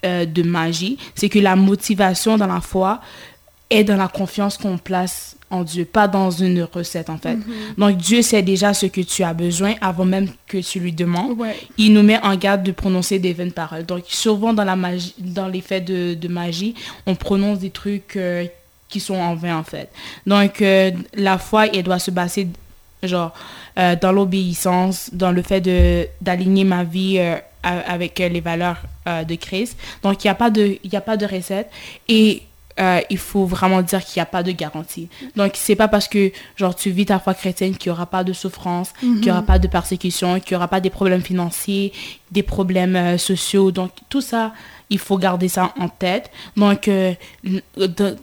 euh, 0.03 0.25
de 0.25 0.43
magie, 0.43 0.97
c'est 1.15 1.29
que 1.29 1.39
la 1.39 1.55
motivation 1.55 2.37
dans 2.37 2.47
la 2.47 2.59
foi 2.59 2.99
est 3.69 3.85
dans 3.85 3.95
la 3.95 4.09
confiance 4.09 4.57
qu'on 4.57 4.77
place 4.77 5.37
en 5.51 5.63
Dieu, 5.63 5.85
pas 5.85 6.07
dans 6.07 6.31
une 6.31 6.63
recette 6.63 7.09
en 7.09 7.17
fait. 7.17 7.35
Mm-hmm. 7.35 7.77
Donc 7.77 7.97
Dieu 7.97 8.21
sait 8.21 8.41
déjà 8.41 8.73
ce 8.73 8.85
que 8.85 9.01
tu 9.01 9.23
as 9.23 9.33
besoin 9.33 9.75
avant 9.81 10.05
même 10.05 10.27
que 10.47 10.57
tu 10.57 10.79
lui 10.79 10.93
demandes. 10.93 11.37
Il 11.77 11.93
nous 11.93 12.03
met 12.03 12.19
en 12.23 12.35
garde 12.35 12.63
de 12.63 12.71
prononcer 12.71 13.19
des 13.19 13.33
vaines 13.33 13.51
paroles. 13.51 13.85
Donc 13.85 14.05
souvent 14.07 14.53
dans 14.53 14.63
la 14.63 14.75
magie, 14.75 15.13
dans 15.17 15.47
l'effet 15.47 15.81
de, 15.81 16.13
de, 16.13 16.27
magie, 16.27 16.73
on 17.05 17.15
prononce 17.15 17.59
des 17.59 17.69
trucs 17.69 18.15
euh, 18.15 18.45
qui 18.89 18.99
sont 18.99 19.15
en 19.15 19.35
vain 19.35 19.57
en 19.57 19.63
fait. 19.63 19.89
Donc 20.25 20.61
euh, 20.61 20.91
la 21.13 21.37
foi, 21.37 21.67
elle 21.67 21.83
doit 21.83 21.99
se 21.99 22.11
baser 22.11 22.47
genre 23.03 23.33
euh, 23.77 23.95
dans 23.99 24.11
l'obéissance, 24.11 25.09
dans 25.11 25.31
le 25.31 25.41
fait 25.41 25.61
de 25.61 26.07
d'aligner 26.21 26.63
ma 26.63 26.83
vie 26.83 27.19
avec 27.63 28.19
les 28.19 28.41
valeurs 28.41 28.77
de 29.05 29.35
Christ. 29.35 29.77
Donc 30.01 30.23
il 30.23 30.27
n'y 30.27 30.31
a 30.31 30.35
pas 30.35 30.49
de 30.49 30.77
il 30.83 30.95
a 30.95 31.01
pas 31.01 31.17
de 31.17 31.25
recette 31.25 31.69
et 32.07 32.43
euh, 32.81 32.99
il 33.09 33.17
faut 33.17 33.45
vraiment 33.45 33.81
dire 33.81 34.03
qu'il 34.03 34.19
n'y 34.19 34.23
a 34.23 34.25
pas 34.25 34.41
de 34.41 34.51
garantie. 34.51 35.07
Donc, 35.35 35.51
c'est 35.55 35.75
pas 35.75 35.87
parce 35.87 36.07
que 36.07 36.31
genre 36.55 36.75
tu 36.75 36.89
vis 36.89 37.05
ta 37.05 37.19
foi 37.19 37.33
chrétienne 37.35 37.75
qu'il 37.75 37.91
n'y 37.91 37.95
aura 37.95 38.07
pas 38.07 38.23
de 38.23 38.33
souffrance, 38.33 38.91
qu'il 38.99 39.21
n'y 39.21 39.29
aura 39.29 39.41
mhm. 39.41 39.45
pas 39.45 39.59
de 39.59 39.67
persécution, 39.67 40.39
qu'il 40.39 40.53
n'y 40.53 40.57
aura 40.57 40.67
pas 40.67 40.79
des 40.79 40.89
problèmes 40.89 41.21
financiers, 41.21 41.93
des 42.31 42.41
problèmes 42.43 42.95
euh, 42.95 43.17
sociaux. 43.19 43.71
Donc, 43.71 43.91
tout 44.09 44.21
ça, 44.21 44.53
il 44.89 44.97
faut 44.97 45.17
garder 45.17 45.47
ça 45.47 45.73
en 45.79 45.89
tête. 45.89 46.31
Donc, 46.57 46.87
euh, 46.87 47.13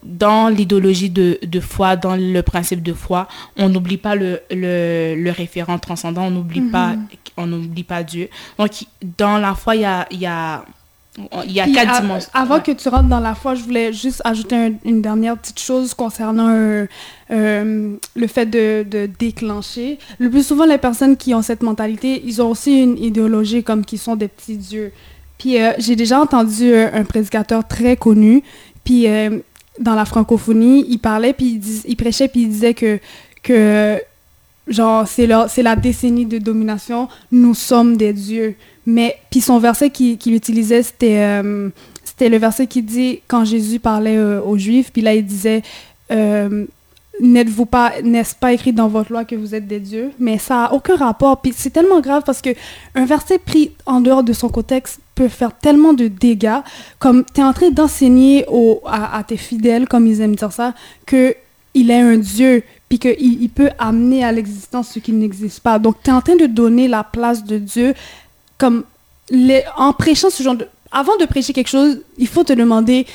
dans 0.02 0.49
l'idéologie 0.49 1.11
de, 1.11 1.38
de, 1.42 1.61
foi, 1.61 1.94
dans 1.94 2.16
le 2.16 2.40
principe 2.42 2.82
de 2.82 2.92
foi, 2.92 3.28
on 3.56 3.68
n'oublie 3.68 3.97
pas 3.97 4.16
le, 4.16 4.42
le, 4.50 5.30
référent 5.30 5.78
transcendant, 5.78 6.25
on 6.25 6.30
n'oublie 6.32 6.62
pas, 6.62 6.94
mhm. 6.94 7.06
on 7.37 7.47
n'oublie 7.47 7.85
pas 7.85 8.02
Dieu. 8.02 8.28
Donc, 8.59 8.87
dans 9.18 9.38
la 9.38 9.54
foi, 9.54 9.76
il 9.76 9.82
y 9.82 9.85
a, 9.85 10.06
y 10.11 10.26
a 10.26 10.64
il 11.44 11.52
y 11.52 11.60
a 11.60 11.66
quatre 11.66 12.02
dimensions. 12.02 12.30
Avant 12.34 12.60
que 12.60 12.72
tu 12.72 12.88
rentres 12.88 13.08
dans 13.08 13.20
la 13.20 13.34
foi, 13.34 13.54
je 13.54 13.62
voulais 13.62 13.92
juste 13.92 14.22
ajouter 14.25 14.75
une 14.84 15.02
dernière 15.02 15.37
petite 15.37 15.58
chose 15.60 15.94
concernant 15.94 16.48
euh, 16.48 16.87
euh, 17.30 17.96
le 18.14 18.26
fait 18.26 18.46
de, 18.46 18.84
de, 18.88 19.08
déclencher. 19.18 19.98
Le 20.18 20.30
plus 20.30 20.46
souvent, 20.46 20.64
les 20.64 20.78
personnes 20.78 21.16
qui 21.16 21.34
ont 21.34 21.42
cette 21.42 21.62
mentalité, 21.62 22.22
ils 22.25 22.40
ont 22.40 22.50
aussi 22.50 22.82
une 22.82 22.98
idéologie 22.98 23.62
comme 23.62 23.84
qui 23.84 23.98
sont 23.98 24.16
des 24.16 24.28
petits 24.28 24.56
dieux. 24.56 24.92
Puis 25.38 25.60
euh, 25.62 25.72
j'ai 25.78 25.96
déjà 25.96 26.20
entendu 26.20 26.75
un 26.75 27.04
prédicateur 27.04 27.66
très 27.66 27.96
connu, 27.96 28.42
puis 28.84 29.06
dans 29.78 29.94
la 29.94 30.04
francophonie, 30.04 30.84
il 30.88 30.98
parlait, 30.98 31.32
puis 31.32 31.60
il, 31.62 31.90
il 31.90 31.96
prêchait, 31.96 32.28
puis 32.28 32.42
il 32.42 32.48
disait 32.48 32.75
que, 32.75 32.98
que 33.42 34.00
genre, 34.68 35.06
c'est 35.08 35.26
la 35.26 35.76
décennie 35.76 36.26
de 36.26 36.38
domination, 36.38 37.08
nous 37.32 37.54
sommes 37.54 37.96
des 37.96 38.12
dieux. 38.12 38.56
Mais, 38.90 39.18
puis 39.30 39.42
son 39.42 39.59
verset 39.59 39.90
qu'il 39.90 40.35
utilisait, 40.35 40.83
c'était 40.83 41.18
euh, 41.18 41.68
c'était 42.07 42.30
le 42.30 42.38
verset 42.38 42.66
qui 42.66 42.80
dit, 42.80 43.21
quand 43.28 43.45
Jésus 43.45 43.78
parlait 43.78 44.16
euh, 44.16 44.40
aux 44.40 44.57
Juifs, 44.57 44.90
puis 44.90 45.02
là, 45.02 45.14
il 45.14 45.26
disait, 45.26 45.61
euh, 46.11 46.64
n'êtes-vous 47.21 47.66
pas, 47.66 48.00
n'est-ce 48.02 48.35
pas 48.35 48.54
écrit 48.54 48.73
dans 48.73 48.88
votre 48.88 49.12
loi 49.12 49.26
que 49.26 49.37
vous 49.37 49.54
êtes 49.54 49.66
des 49.66 49.78
dieux? 49.78 50.11
Mais 50.18 50.38
ça 50.38 50.54
n'a 50.54 50.73
aucun 50.73 50.97
rapport. 50.97 51.42
Puis 51.42 51.52
c'est 51.54 51.68
tellement 51.68 52.00
grave 52.00 52.23
parce 52.25 52.40
que 52.40 52.49
un 52.95 53.04
verset 53.04 53.37
pris 53.37 53.73
en 53.85 54.00
dehors 54.00 54.23
de 54.23 54.33
son 54.33 54.49
contexte 54.49 55.00
peut 55.14 55.28
faire 55.28 55.52
tellement 55.52 55.92
de 55.92 56.09
dégâts. 56.09 56.61
Comme 56.99 57.26
tu 57.35 57.42
es 57.42 57.45
en 57.45 57.52
train 57.52 57.71
d'enseigner 57.71 58.47
à, 58.87 59.18
à, 59.18 59.23
tes 59.23 59.37
fidèles, 59.37 59.87
comme 59.87 60.07
ils 60.07 60.23
aiment 60.23 60.35
dire 60.35 60.50
ça, 60.50 60.73
que 61.04 61.37
il 61.75 61.90
est 61.90 62.00
un 62.00 62.16
Dieu, 62.16 62.62
puis 62.88 62.99
qu'il 62.99 63.42
il 63.42 63.50
peut 63.50 63.68
amener 63.78 64.25
à 64.25 64.33
l'existence 64.33 64.88
ce 64.88 64.99
qui 64.99 65.12
n'existe 65.12 65.61
pas. 65.61 65.78
Donc, 65.78 65.97
tu 66.02 66.09
es 66.09 66.12
en 66.14 66.23
train 66.23 66.37
de 66.37 66.47
donner 66.47 66.88
la 66.88 67.04
place 67.04 67.45
de 67.45 67.59
Dieu 67.59 67.92
comme 68.58 68.84
en 69.76 69.92
prêchant 69.92 70.30
ce 70.30 70.42
genre 70.42 70.56
de... 70.56 70.66
Avant 70.90 71.16
de 71.18 71.26
prêcher 71.26 71.52
quelque 71.52 71.68
chose, 71.68 72.00
il 72.16 72.26
faut 72.26 72.44
te 72.44 72.52
demander 72.52 73.06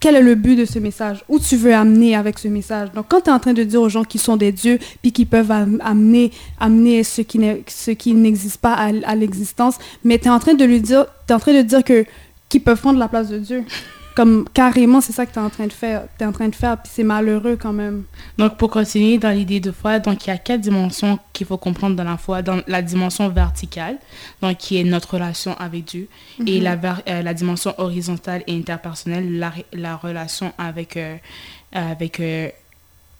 quel 0.00 0.16
est 0.16 0.22
le 0.22 0.34
but 0.34 0.56
de 0.56 0.64
ce 0.64 0.78
message, 0.78 1.22
où 1.28 1.38
tu 1.38 1.56
veux 1.56 1.74
amener 1.74 2.16
avec 2.16 2.38
ce 2.38 2.48
message. 2.48 2.90
Donc, 2.92 3.06
quand 3.08 3.20
tu 3.20 3.30
es 3.30 3.32
en 3.32 3.38
train 3.38 3.52
de 3.52 3.62
dire 3.62 3.82
aux 3.82 3.90
gens 3.90 4.02
qui 4.02 4.18
sont 4.18 4.38
des 4.38 4.50
dieux, 4.50 4.78
puis 5.02 5.12
qui 5.12 5.26
peuvent 5.26 5.50
amener, 5.50 6.32
amener 6.58 7.04
ce 7.04 7.20
qui 7.20 8.14
n'existe 8.14 8.56
pas 8.56 8.72
à, 8.72 9.14
l'existence, 9.14 9.76
mais 10.02 10.18
tu 10.18 10.24
es 10.24 10.30
en 10.30 10.38
train 10.38 10.54
de 10.54 10.64
lui 10.64 10.80
dire, 10.80 11.04
en 11.30 11.38
train 11.38 11.52
de 11.52 11.62
dire 11.62 11.84
que 11.84 12.06
qu'ils 12.48 12.62
peuvent 12.62 12.80
prendre 12.80 12.98
la 12.98 13.08
place 13.08 13.28
de 13.28 13.38
Dieu. 13.38 13.64
Comme 14.20 14.46
carrément, 14.52 15.00
c'est 15.00 15.14
ça 15.14 15.24
que 15.24 15.32
tu 15.32 15.38
es 15.38 15.42
en 15.42 15.48
train 15.48 15.66
de 15.66 15.72
faire. 15.72 16.02
Tu 16.18 16.24
es 16.24 16.26
en 16.26 16.32
train 16.32 16.48
de 16.48 16.54
faire, 16.54 16.76
puis 16.76 16.92
c'est 16.94 17.04
malheureux 17.04 17.56
quand 17.56 17.72
même. 17.72 18.04
Donc, 18.36 18.58
pour 18.58 18.68
continuer 18.68 19.16
dans 19.16 19.30
l'idée 19.30 19.60
de 19.60 19.72
foi, 19.72 19.98
donc 19.98 20.26
il 20.26 20.28
y 20.28 20.30
a 20.30 20.36
quatre 20.36 20.60
dimensions 20.60 21.18
qu'il 21.32 21.46
faut 21.46 21.56
comprendre 21.56 21.96
dans 21.96 22.04
la 22.04 22.18
foi. 22.18 22.42
Dans 22.42 22.60
la 22.66 22.82
dimension 22.82 23.30
verticale, 23.30 23.96
donc 24.42 24.58
qui 24.58 24.76
est 24.76 24.84
notre 24.84 25.14
relation 25.14 25.56
avec 25.58 25.86
Dieu, 25.86 26.06
et 26.46 26.58
mhm. 26.58 26.64
la, 26.64 26.78
euh, 27.08 27.22
la 27.22 27.32
dimension 27.32 27.72
horizontale 27.78 28.42
et 28.46 28.54
interpersonnelle, 28.54 29.38
la, 29.38 29.54
la 29.72 29.96
relation 29.96 30.52
avec, 30.58 30.98
euh, 30.98 31.16
avec 31.72 32.20
euh, 32.20 32.50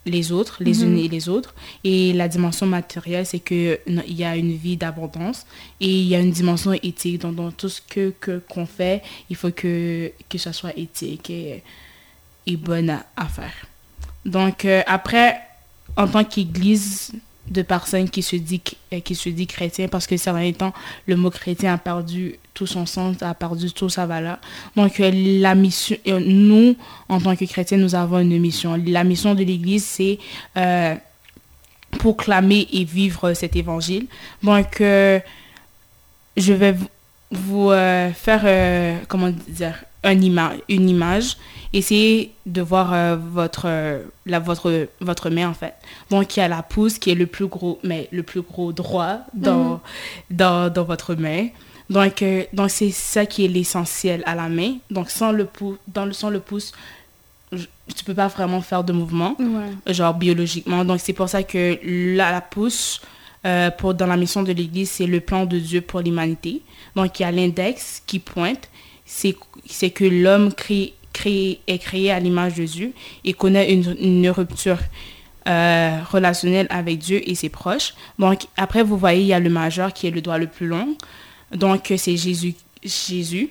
les 0.06 0.32
autres, 0.32 0.58
les 0.60 0.74
mhm. 0.82 0.92
unes 0.92 0.98
et 0.98 1.08
les 1.08 1.28
autres. 1.28 1.54
Et 1.84 2.12
la 2.12 2.28
dimension 2.28 2.66
matérielle, 2.66 3.26
c'est 3.26 3.40
qu'il 3.40 3.78
y 4.06 4.24
a 4.24 4.36
une 4.36 4.52
vie 4.52 4.76
d'abondance 4.76 5.46
et 5.80 5.88
il 5.88 6.06
y 6.06 6.14
a 6.14 6.20
une 6.20 6.30
dimension 6.30 6.72
éthique. 6.72 7.20
Donc, 7.20 7.36
dans 7.36 7.50
tout 7.50 7.68
ce 7.68 7.80
que 7.80 8.12
qu'on 8.48 8.66
fait, 8.66 9.02
il 9.28 9.36
faut 9.36 9.50
que, 9.50 10.10
que 10.28 10.38
ça 10.38 10.52
soit 10.52 10.76
éthique 10.76 11.30
et, 11.30 11.62
et 12.46 12.56
bonne 12.56 12.90
à, 12.90 13.26
faire. 13.26 13.66
Donc, 14.24 14.64
euh, 14.64 14.82
après, 14.86 15.40
en 15.96 16.08
tant 16.08 16.24
qu'Église, 16.24 17.12
de 17.50 17.62
personnes 17.62 18.08
qui 18.08 18.22
se 18.22 18.36
dit 18.36 18.62
euh, 18.92 19.00
qui 19.00 19.14
se 19.14 19.28
dit 19.28 19.46
chrétien 19.46 19.88
parce 19.88 20.06
que 20.06 20.16
ces 20.16 20.30
derniers 20.30 20.52
temps 20.52 20.72
le 21.06 21.16
mot 21.16 21.30
chrétien 21.30 21.74
a 21.74 21.78
perdu 21.78 22.36
tout 22.54 22.66
son 22.66 22.86
sens 22.86 23.16
a 23.22 23.34
perdu 23.34 23.72
toute 23.72 23.90
sa 23.90 24.06
valeur. 24.06 24.38
Donc 24.76 25.00
euh, 25.00 25.10
la 25.12 25.54
mission 25.54 25.96
euh, 26.06 26.20
nous 26.24 26.76
en 27.08 27.20
tant 27.20 27.34
que 27.36 27.44
chrétiens 27.44 27.78
nous 27.78 27.94
avons 27.94 28.20
une 28.20 28.38
mission. 28.38 28.80
La 28.86 29.04
mission 29.04 29.34
de 29.34 29.42
l'église 29.42 29.84
c'est 29.84 30.18
proclamer 31.98 32.68
et 32.72 32.84
vivre 32.84 33.34
cet 33.34 33.56
évangile. 33.56 34.06
Donc 34.42 34.76
je 34.80 35.22
vais 36.52 36.76
vous, 37.30 37.70
faire 37.70 38.96
comment 39.08 39.30
dire 39.48 39.84
un 40.02 40.20
ima 40.20 40.52
une 40.68 40.88
image 40.88 41.36
essayez 41.72 42.32
de 42.46 42.62
voir 42.62 42.92
euh, 42.92 43.16
votre, 43.16 43.68
la, 44.26 44.38
votre, 44.38 44.88
votre 45.00 45.30
main 45.30 45.48
en 45.48 45.54
fait. 45.54 45.74
Donc 46.10 46.36
il 46.36 46.40
y 46.40 46.42
a 46.42 46.48
la 46.48 46.62
pouce 46.62 46.98
qui 46.98 47.10
est 47.10 47.14
le 47.14 47.26
plus 47.26 47.46
gros, 47.46 47.78
mais 47.84 48.08
le 48.10 48.22
plus 48.22 48.42
gros 48.42 48.72
droit 48.72 49.20
dans, 49.34 49.74
mhm. 49.74 49.80
dans, 50.30 50.72
dans, 50.72 50.84
votre 50.84 51.14
main. 51.14 51.48
Donc 51.88 52.22
euh, 52.22 52.44
donc 52.52 52.70
c'est 52.70 52.90
ça 52.90 53.26
qui 53.26 53.44
est 53.44 53.48
l'essentiel 53.48 54.22
à 54.26 54.34
la 54.34 54.48
main. 54.48 54.76
Donc 54.90 55.10
sans 55.10 55.32
le 55.32 55.44
pouce, 55.44 55.78
dans 55.88 56.04
le, 56.04 56.12
sans 56.12 56.30
le 56.30 56.40
pouce, 56.40 56.72
tu 57.52 58.04
peux 58.04 58.14
pas 58.14 58.28
vraiment 58.28 58.60
faire 58.60 58.84
de 58.84 58.92
mouvement, 58.92 59.36
genre 59.86 60.14
biologiquement. 60.14 60.84
Donc 60.84 61.00
c'est 61.00 61.12
pour 61.12 61.28
ça 61.28 61.42
que 61.42 61.78
la, 62.16 62.30
la 62.30 62.40
pouce, 62.40 63.00
euh, 63.44 63.70
pour, 63.70 63.94
dans 63.94 64.06
la 64.06 64.16
mission 64.16 64.42
de 64.44 64.52
l'Église, 64.52 64.90
c'est 64.90 65.06
le 65.06 65.20
plan 65.20 65.46
de 65.46 65.58
Dieu 65.58 65.80
pour 65.80 66.00
l'humanité. 66.00 66.62
Donc 66.96 67.18
il 67.18 67.22
y 67.22 67.26
a 67.26 67.32
l'index 67.32 68.02
qui 68.06 68.18
pointe, 68.18 68.68
c'est 69.04 69.90
que 69.90 70.04
l'homme 70.04 70.50
est 70.66 71.78
créé 71.78 72.10
à 72.10 72.20
l'image 72.20 72.54
de 72.54 72.64
Dieu 72.64 72.92
et 73.24 73.32
connaît 73.32 73.72
une, 73.72 73.96
une 74.00 74.30
rupture 74.30 74.78
euh, 75.48 75.98
relationnelle 76.10 76.66
avec 76.68 76.98
Dieu 76.98 77.28
et 77.28 77.34
ses 77.34 77.48
proches. 77.48 77.94
Donc, 78.18 78.42
après, 78.58 78.82
vous 78.82 78.98
voyez, 78.98 79.22
il 79.22 79.26
y 79.26 79.32
a 79.32 79.40
le 79.40 79.48
majeur 79.48 79.94
qui 79.94 80.06
est 80.06 80.10
le 80.10 80.20
doigt 80.20 80.36
le 80.36 80.46
plus 80.46 80.66
long. 80.66 80.96
Donc, 81.50 81.92
c'est 81.96 82.16
Jésus, 82.16 82.54
Jésus 82.84 83.48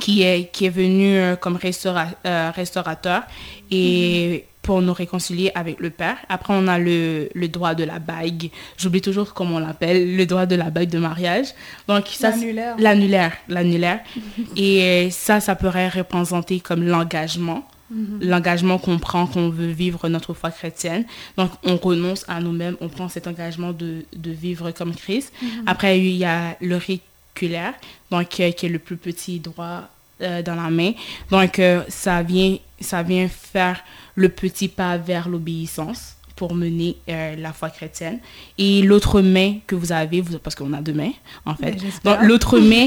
qui 0.00 0.22
est, 0.22 0.52
qui 0.52 0.66
est 0.66 0.70
venu 0.70 1.16
euh, 1.16 1.34
comme 1.34 1.58
euh, 1.64 2.50
restaurateur 2.54 3.22
et 3.70 4.44
pour 4.68 4.82
nous 4.82 4.92
réconcilier 4.92 5.50
avec 5.54 5.80
le 5.80 5.88
Père. 5.88 6.18
Après, 6.28 6.52
on 6.54 6.68
a 6.68 6.78
le, 6.78 7.30
le 7.34 7.48
droit 7.48 7.74
de 7.74 7.84
la 7.84 7.98
bague. 7.98 8.50
J'oublie 8.76 9.00
toujours 9.00 9.32
comment 9.32 9.56
on 9.56 9.60
l'appelle, 9.60 10.14
le 10.14 10.26
droit 10.26 10.44
de 10.44 10.56
la 10.56 10.68
bague 10.68 10.90
de 10.90 10.98
mariage. 10.98 11.54
Donc, 11.88 12.08
ça, 12.08 12.32
l'annulaire. 12.32 12.76
L'annulaire, 12.78 13.32
l'annulaire. 13.48 14.00
Et 14.56 15.08
ça, 15.10 15.40
ça 15.40 15.54
pourrait 15.54 15.88
représenter 15.88 16.60
comme 16.60 16.82
l'engagement. 16.82 17.66
Mhm. 17.90 18.18
L'engagement 18.20 18.76
qu'on 18.76 18.98
prend, 18.98 19.26
qu'on 19.26 19.48
veut 19.48 19.70
vivre 19.70 20.06
notre 20.10 20.34
foi 20.34 20.50
chrétienne. 20.50 21.06
Donc, 21.38 21.50
on 21.64 21.78
renonce 21.78 22.26
à 22.28 22.38
nous-mêmes, 22.42 22.76
on 22.82 22.90
prend 22.90 23.08
cet 23.08 23.26
engagement 23.26 23.72
de, 23.72 24.04
de 24.14 24.30
vivre 24.30 24.70
comme 24.72 24.94
Christ. 24.94 25.32
Mhm. 25.40 25.48
Après, 25.66 25.98
il 25.98 26.14
y 26.14 26.26
a 26.26 26.58
l'auriculaire, 26.60 27.72
donc, 28.10 28.38
euh, 28.38 28.50
qui 28.50 28.66
est 28.66 28.68
le 28.68 28.78
plus 28.78 28.98
petit 28.98 29.40
droit 29.40 29.88
euh, 30.20 30.42
dans 30.42 30.54
la 30.54 30.70
main. 30.70 30.92
Donc, 31.30 31.60
ça, 31.88 32.22
vient, 32.22 32.56
ça 32.80 33.02
vient 33.02 33.28
faire 33.28 33.82
le 34.14 34.28
petit 34.28 34.68
pas 34.68 34.96
vers 34.96 35.28
l'obéissance 35.28 36.18
pour 36.38 36.54
mener 36.54 36.96
euh, 37.08 37.34
la 37.36 37.52
foi 37.52 37.68
chrétienne. 37.68 38.20
Et 38.58 38.80
l'autre 38.82 39.20
main 39.20 39.56
que 39.66 39.74
vous 39.74 39.90
avez, 39.90 40.20
vous, 40.20 40.38
parce 40.38 40.54
qu'on 40.54 40.72
a 40.72 40.80
deux 40.80 40.92
mains, 40.92 41.10
en 41.44 41.56
fait. 41.56 41.76
Donc, 42.04 42.22
l'autre 42.22 42.58
main, 42.72 42.86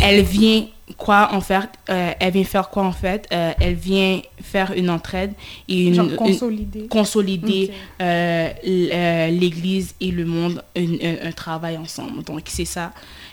elle 0.00 0.22
vient 0.22 0.66
quoi 0.96 1.30
en 1.32 1.40
faire 1.40 1.66
euh, 1.90 2.12
Elle 2.20 2.32
vient 2.32 2.44
faire 2.44 2.68
quoi 2.70 2.84
en 2.84 2.92
fait? 2.92 3.26
Euh, 3.32 3.52
Elle 3.60 3.74
vient 3.74 4.20
faire 4.40 4.72
une 4.76 4.88
entraide 4.88 5.32
et 5.68 5.86
une, 5.86 6.14
consolider, 6.14 6.86
consolider 6.86 7.72
l'Église 7.98 9.94
et 10.00 10.12
le 10.12 10.24
monde, 10.24 10.62
un 10.76 11.32
travail 11.32 11.76
ensemble. 11.76 12.22
Donc, 12.22 12.42
c'est 12.46 12.64
ça 12.64 12.92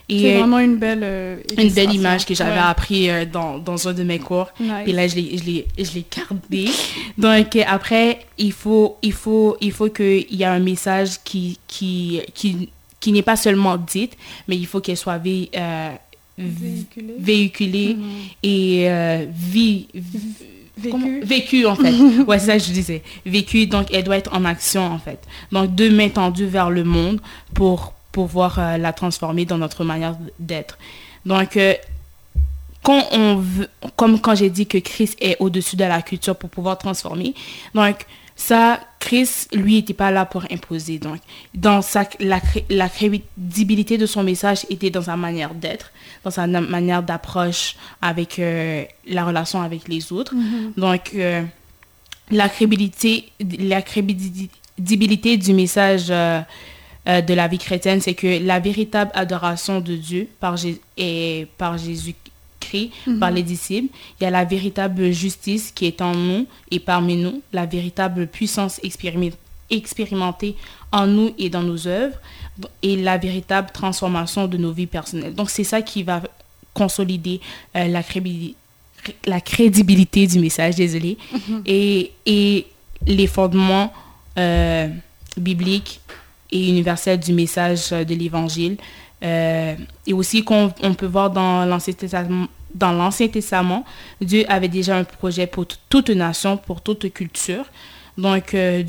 c'est 0.09 0.37
vraiment 0.37 0.59
une 0.59 0.77
belle 0.77 1.01
euh, 1.03 1.37
Une 1.57 1.69
belle 1.69 1.93
image 1.93 2.25
que 2.25 2.33
j'avais 2.33 2.59
appris 2.59 3.09
euh, 3.09 3.25
dans, 3.25 3.59
dans, 3.59 3.87
un 3.87 3.93
de 3.93 4.03
mes 4.03 4.19
cours. 4.19 4.47
Et 4.85 4.91
là, 4.91 5.07
je 5.07 5.15
l'ai 5.15 5.65
gardé. 5.77 6.69
Donc, 7.17 7.55
après, 7.67 8.19
il 8.37 8.51
faut, 8.51 8.97
il 9.01 9.13
faut, 9.13 9.57
il 9.61 9.71
faut 9.71 9.89
qu'il 9.89 10.33
y 10.33 10.43
ait 10.43 10.45
un 10.45 10.59
message 10.59 11.21
qui, 11.23 11.59
qui, 11.67 12.21
qui, 12.33 12.69
qui 12.99 13.11
n'est 13.11 13.21
pas 13.21 13.35
seulement 13.35 13.77
dit, 13.77 14.09
mais 14.47 14.57
il 14.57 14.65
faut 14.65 14.79
qu'elle 14.79 14.97
soit 14.97 15.21
euh, 15.25 15.91
véhiculée 16.37 17.95
mhm. 17.95 18.09
et 18.43 19.27
vie, 19.31 19.87
Vécu. 20.79 21.19
vécu 21.23 21.65
en 21.65 21.75
fait. 21.75 21.91
ouais, 22.27 22.39
c'est 22.39 22.45
ça 22.45 22.57
que 22.57 22.63
je 22.63 22.71
disais. 22.71 23.03
Vécu, 23.25 23.67
donc 23.67 23.87
elle 23.93 24.03
doit 24.03 24.17
être 24.17 24.33
en 24.33 24.45
action 24.45 24.81
en 24.81 24.97
fait. 24.99 25.19
Donc 25.51 25.75
deux 25.75 25.91
mains 25.91 26.09
tendues 26.09 26.45
vers 26.45 26.69
le 26.69 26.83
monde 26.83 27.19
pour 27.53 27.93
pouvoir 28.19 28.59
euh, 28.59 28.77
la 28.77 28.91
transformer 28.91 29.45
dans 29.45 29.57
notre 29.57 29.83
manière 29.83 30.15
d'être. 30.39 30.77
Donc, 31.25 31.55
euh, 31.55 31.73
quand 32.83 33.03
on 33.11 33.35
veut, 33.37 33.69
comme 33.95 34.19
quand 34.19 34.35
j'ai 34.35 34.49
dit 34.49 34.67
que 34.67 34.77
Christ 34.77 35.15
est 35.21 35.37
au-dessus 35.39 35.75
de 35.75 35.85
la 35.85 36.01
culture 36.01 36.35
pour 36.35 36.49
pouvoir 36.49 36.77
transformer, 36.77 37.33
donc 37.73 38.05
ça, 38.35 38.79
Christ, 38.99 39.49
lui, 39.53 39.75
n'était 39.75 39.93
pas 39.93 40.11
là 40.11 40.25
pour 40.25 40.43
imposer. 40.49 40.97
Donc, 40.97 41.19
dans 41.53 41.81
sa, 41.81 42.03
la, 42.19 42.39
la 42.69 42.87
crédibilité 42.87 43.97
de 43.97 44.05
son 44.05 44.23
message 44.23 44.65
était 44.69 44.89
dans 44.89 45.03
sa 45.03 45.17
manière 45.17 45.53
d'être, 45.53 45.91
dans 46.23 46.31
sa 46.31 46.47
manière 46.47 47.03
d'approche 47.03 47.75
avec 48.01 48.39
euh, 48.39 48.85
la 49.07 49.25
relation 49.25 49.61
avec 49.61 49.87
les 49.89 50.11
autres. 50.13 50.33
Mm-hmm. 50.35 50.79
Donc, 50.79 51.13
la 52.31 52.49
crédibilité, 52.49 53.31
la 53.59 53.81
crédibilité 53.81 55.37
du 55.37 55.53
message 55.53 56.07
euh, 56.09 56.41
de 57.05 57.33
la 57.33 57.47
vie 57.47 57.57
chrétienne, 57.57 58.01
c'est 58.01 58.13
que 58.13 58.45
la 58.45 58.59
véritable 58.59 59.09
adoration 59.15 59.79
de 59.81 59.95
Dieu 59.95 60.27
par, 60.39 60.55
et 60.97 61.47
par 61.57 61.77
Jésus-Christ, 61.77 62.91
mhm. 63.07 63.19
par 63.19 63.31
les 63.31 63.43
disciples, 63.43 63.93
il 64.19 64.23
y 64.23 64.27
a 64.27 64.29
la 64.29 64.45
véritable 64.45 65.11
justice 65.11 65.71
qui 65.71 65.85
est 65.85 66.01
en 66.01 66.13
nous 66.13 66.45
et 66.71 66.79
parmi 66.79 67.15
nous, 67.15 67.41
la 67.51 67.65
véritable 67.65 68.27
puissance 68.27 68.79
expérimentée 69.71 70.55
en 70.91 71.07
nous 71.07 71.33
et 71.37 71.49
dans 71.49 71.63
nos 71.63 71.87
œuvres, 71.87 72.17
et 72.81 72.95
la 72.97 73.17
véritable 73.17 73.69
transformation 73.71 74.47
de 74.47 74.57
nos 74.57 74.71
vies 74.71 74.87
personnelles. 74.87 75.33
Donc 75.33 75.49
c'est 75.49 75.63
ça 75.63 75.81
qui 75.81 76.03
va 76.03 76.21
consolider 76.73 77.39
euh, 77.75 77.87
la, 77.87 78.03
crédibilité, 78.03 78.55
la 79.25 79.41
crédibilité 79.41 80.27
du 80.27 80.39
message, 80.39 80.75
désolé, 80.75 81.17
mhm. 81.31 81.61
et, 81.65 82.11
et, 82.25 82.67
les 83.07 83.27
fondements 83.27 83.93
euh, 84.37 84.89
bibliques 85.37 86.01
et 86.51 86.69
universel 86.69 87.19
du 87.19 87.33
message 87.33 87.91
euh, 87.91 88.03
de 88.03 88.13
l'Évangile. 88.13 88.77
Euh, 89.23 89.75
et 90.07 90.13
aussi 90.13 90.43
qu'on 90.43 90.73
on 90.81 90.93
peut 90.93 91.05
voir 91.05 91.29
dans 91.29 91.65
l'Ancien 91.65 91.93
Testament, 91.93 92.47
dans 92.73 92.91
l'Ancien 92.91 93.27
Testament, 93.27 93.85
Dieu 94.21 94.45
avait 94.47 94.69
déjà 94.69 94.97
un 94.97 95.03
projet 95.03 95.47
pour 95.47 95.65
toute 95.67 96.09
nation, 96.09 96.57
pour 96.57 96.81
toute 96.81 97.11
culture. 97.13 97.65
Donc, 98.17 98.53
euh, 98.53 98.83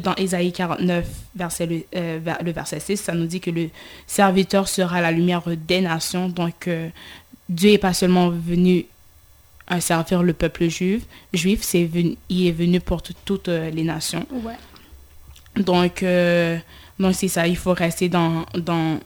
dans 0.00 0.14
Ésaïe 0.16 0.52
49, 0.52 1.06
verset 1.34 1.66
le, 1.66 1.82
le, 1.92 2.52
verset 2.52 2.78
6, 2.78 2.96
ça 2.98 3.12
nous 3.12 3.26
dit 3.26 3.40
que 3.40 3.50
le 3.50 3.70
serviteur 4.06 4.68
sera 4.68 5.00
la 5.00 5.10
lumière 5.10 5.42
des 5.66 5.80
nations. 5.80 6.28
Donc, 6.28 6.68
Dieu 7.48 7.70
n'est 7.70 7.78
pas 7.78 7.92
seulement 7.92 8.30
venu 8.30 8.86
à 9.66 9.80
servir 9.80 10.22
le 10.22 10.32
peuple 10.32 10.68
juif, 10.68 11.02
juif 11.32 11.60
c'est 11.62 11.84
venu, 11.84 12.16
il 12.28 12.46
est 12.46 12.52
venu 12.52 12.80
pour 12.80 13.02
toutes 13.02 13.48
les 13.48 13.82
nations. 13.82 14.26
Donc, 15.56 16.04
donc 17.00 17.14
c'est 17.14 17.28
ça, 17.28 17.48
il 17.48 17.56
faut 17.56 17.72
rester 17.72 18.08
dans, 18.08 18.44
dans, 18.54 19.00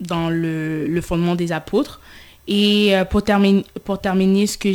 dans 0.00 0.30
le, 0.30 0.86
le 0.86 1.00
fondement 1.00 1.34
des 1.34 1.52
apôtres. 1.52 2.00
Et 2.46 2.94
euh, 2.94 3.04
pour, 3.06 3.22
terminer, 3.22 3.64
pour 3.84 3.98
terminer, 3.98 4.46
ce 4.46 4.58
que 4.58 4.68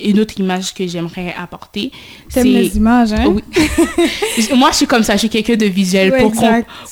une 0.00 0.18
autre 0.20 0.40
image 0.40 0.72
que 0.72 0.86
j'aimerais 0.86 1.34
apporter, 1.38 1.92
c'est... 2.28 2.42
les 2.42 2.76
images, 2.76 3.12
hein? 3.12 3.26
Oui. 3.26 3.42
Moi, 4.56 4.70
je 4.70 4.76
suis 4.78 4.86
comme 4.86 5.02
ça, 5.02 5.14
je 5.14 5.20
suis 5.20 5.28
quelqu'un 5.28 5.56
de 5.56 5.66
visuel. 5.66 6.10
pour 6.18 6.32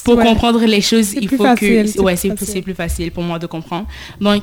pour 0.04 0.22
comprendre 0.22 0.64
les 0.64 0.82
choses, 0.82 1.14
il 1.14 1.28
faut 1.28 1.44
que... 1.54 2.00
Ouais, 2.02 2.16
c'est 2.16 2.34
plus, 2.34 2.60
plus 2.60 2.74
facile 2.74 3.10
pour 3.12 3.22
moi 3.22 3.38
de 3.38 3.46
comprendre. 3.46 3.86
Donc, 4.20 4.42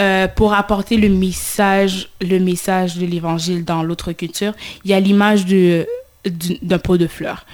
euh, 0.00 0.26
pour 0.26 0.54
apporter 0.54 0.96
le 0.96 1.08
message, 1.08 2.08
le 2.20 2.38
message 2.40 2.96
de 2.96 3.06
l'évangile 3.06 3.64
dans 3.64 3.82
l'autre 3.84 4.12
culture, 4.12 4.54
il 4.84 4.90
y 4.90 4.94
a 4.94 5.00
l'image 5.00 5.46
d'un 5.46 6.78
pot 6.78 6.96
de 6.96 7.06
fleurs. 7.06 7.46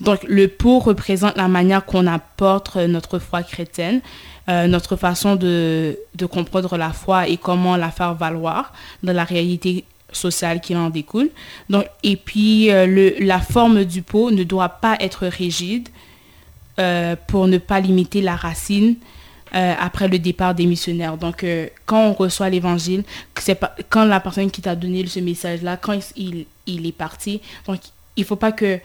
Donc, 0.00 0.24
le 0.24 0.48
pot 0.48 0.80
représente 0.80 1.36
la 1.36 1.48
manière 1.48 1.84
qu'on 1.84 2.06
apporte 2.06 2.76
notre 2.76 3.18
foi 3.18 3.42
chrétienne. 3.42 4.00
Euh, 4.46 4.66
notre 4.66 4.96
façon 4.96 5.36
de, 5.36 5.96
comprendre 6.30 6.76
la 6.76 6.92
foi 6.92 7.28
et 7.28 7.38
comment 7.38 7.78
la 7.78 7.90
faire 7.90 8.14
valoir 8.14 8.74
dans 9.02 9.14
la 9.14 9.24
réalité 9.24 9.84
sociale 10.12 10.60
qui 10.60 10.76
en 10.76 10.90
découle. 10.90 11.30
Et 12.02 12.16
puis, 12.16 12.70
euh, 12.70 13.12
la 13.20 13.40
forme 13.40 13.84
du 13.84 14.02
pot 14.02 14.30
ne 14.30 14.44
doit 14.44 14.68
pas 14.68 14.96
être 15.00 15.26
rigide 15.26 15.88
euh, 16.78 17.16
pour 17.26 17.46
ne 17.46 17.56
pas 17.56 17.80
limiter 17.80 18.20
la 18.20 18.36
racine 18.36 18.96
après 19.52 20.08
le 20.08 20.18
départ 20.18 20.52
des 20.52 20.66
missionnaires. 20.66 21.16
Donc, 21.16 21.46
quand 21.86 22.08
on 22.08 22.12
reçoit 22.12 22.50
l'évangile, 22.50 23.04
quand 23.88 24.04
la 24.04 24.18
personne 24.18 24.50
qui 24.50 24.60
t'a 24.60 24.74
donné 24.74 25.06
ce 25.06 25.20
message-là, 25.20 25.76
quand 25.76 25.96
il, 26.16 26.46
il, 26.66 26.84
est 26.88 26.92
parti, 26.92 27.40
donc 27.64 27.78
il 28.16 28.22
ne 28.22 28.26
faut 28.26 28.34
pas 28.34 28.50
que 28.50 28.80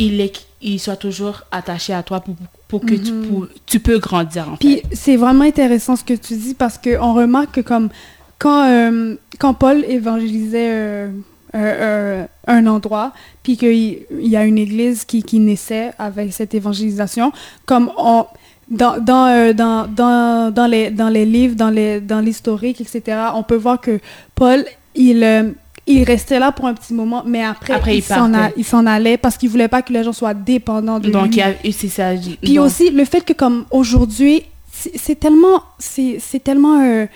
il, 0.00 0.20
est, 0.20 0.46
il 0.62 0.80
soit 0.80 0.96
toujours 0.96 1.42
attaché 1.52 1.92
à 1.92 2.02
toi 2.02 2.20
pour, 2.20 2.34
pour 2.68 2.80
que 2.80 2.94
tu, 2.94 3.12
mhm. 3.12 3.48
tu 3.66 3.80
peux 3.80 3.98
grandir. 3.98 4.48
En 4.48 4.56
Puis 4.56 4.82
c'est 4.92 5.16
vraiment 5.16 5.44
intéressant 5.44 5.94
ce 5.96 6.04
que 6.04 6.14
tu 6.14 6.34
dis 6.36 6.54
parce 6.54 6.78
qu'on 6.78 7.14
remarque 7.14 7.52
que 7.56 7.60
comme 7.60 7.90
quand, 8.38 8.64
euh, 8.68 9.14
quand 9.38 9.54
Paul 9.54 9.84
évangélisait 9.84 10.70
euh, 10.70 11.10
euh, 11.54 12.24
un 12.46 12.66
endroit, 12.66 13.12
puis 13.42 13.56
qu'il 13.58 14.04
y 14.18 14.36
a 14.36 14.44
une 14.44 14.58
église 14.58 15.04
qui, 15.04 15.22
qui 15.22 15.38
naissait 15.38 15.92
avec 15.98 16.32
cette 16.32 16.54
évangélisation, 16.54 17.32
comme 17.66 17.90
on, 17.98 18.24
dans, 18.70 18.98
dans, 18.98 19.54
dans, 19.54 19.86
dans, 19.86 20.54
dans, 20.54 20.66
les, 20.66 20.90
dans 20.90 21.10
les 21.10 21.26
livres, 21.26 21.56
dans 21.56 22.20
l'historique, 22.20 22.78
dans 22.78 22.84
etc., 22.84 23.18
on 23.34 23.42
peut 23.42 23.56
voir 23.56 23.80
que 23.80 24.00
Paul, 24.34 24.64
il 24.94 25.54
il 25.90 26.04
restait 26.04 26.38
là 26.38 26.52
pour 26.52 26.66
un 26.66 26.74
petit 26.74 26.94
moment, 26.94 27.22
mais 27.26 27.42
après, 27.42 27.74
après 27.74 27.96
il 27.96 28.64
s'en 28.64 28.86
allait 28.86 29.16
parce 29.16 29.36
qu'il 29.36 29.48
voulait 29.48 29.68
pas 29.68 29.82
que 29.82 29.92
les 29.92 30.04
gens 30.04 30.12
soient 30.12 30.34
dépendants 30.34 30.98
de 30.98 31.10
Donc, 31.10 31.34
lui. 31.34 31.36
Donc, 31.36 31.72
c'est 31.72 31.88
ça. 31.88 32.10
Puis 32.42 32.58
aussi, 32.58 32.90
le 32.90 33.04
fait 33.04 33.22
que 33.22 33.32
comme 33.32 33.64
aujourd'hui, 33.70 34.42
c'est 34.70 35.18
tellement, 35.18 35.62
c'est 35.78 36.42
tellement 36.42 36.80
euh, 36.80 37.06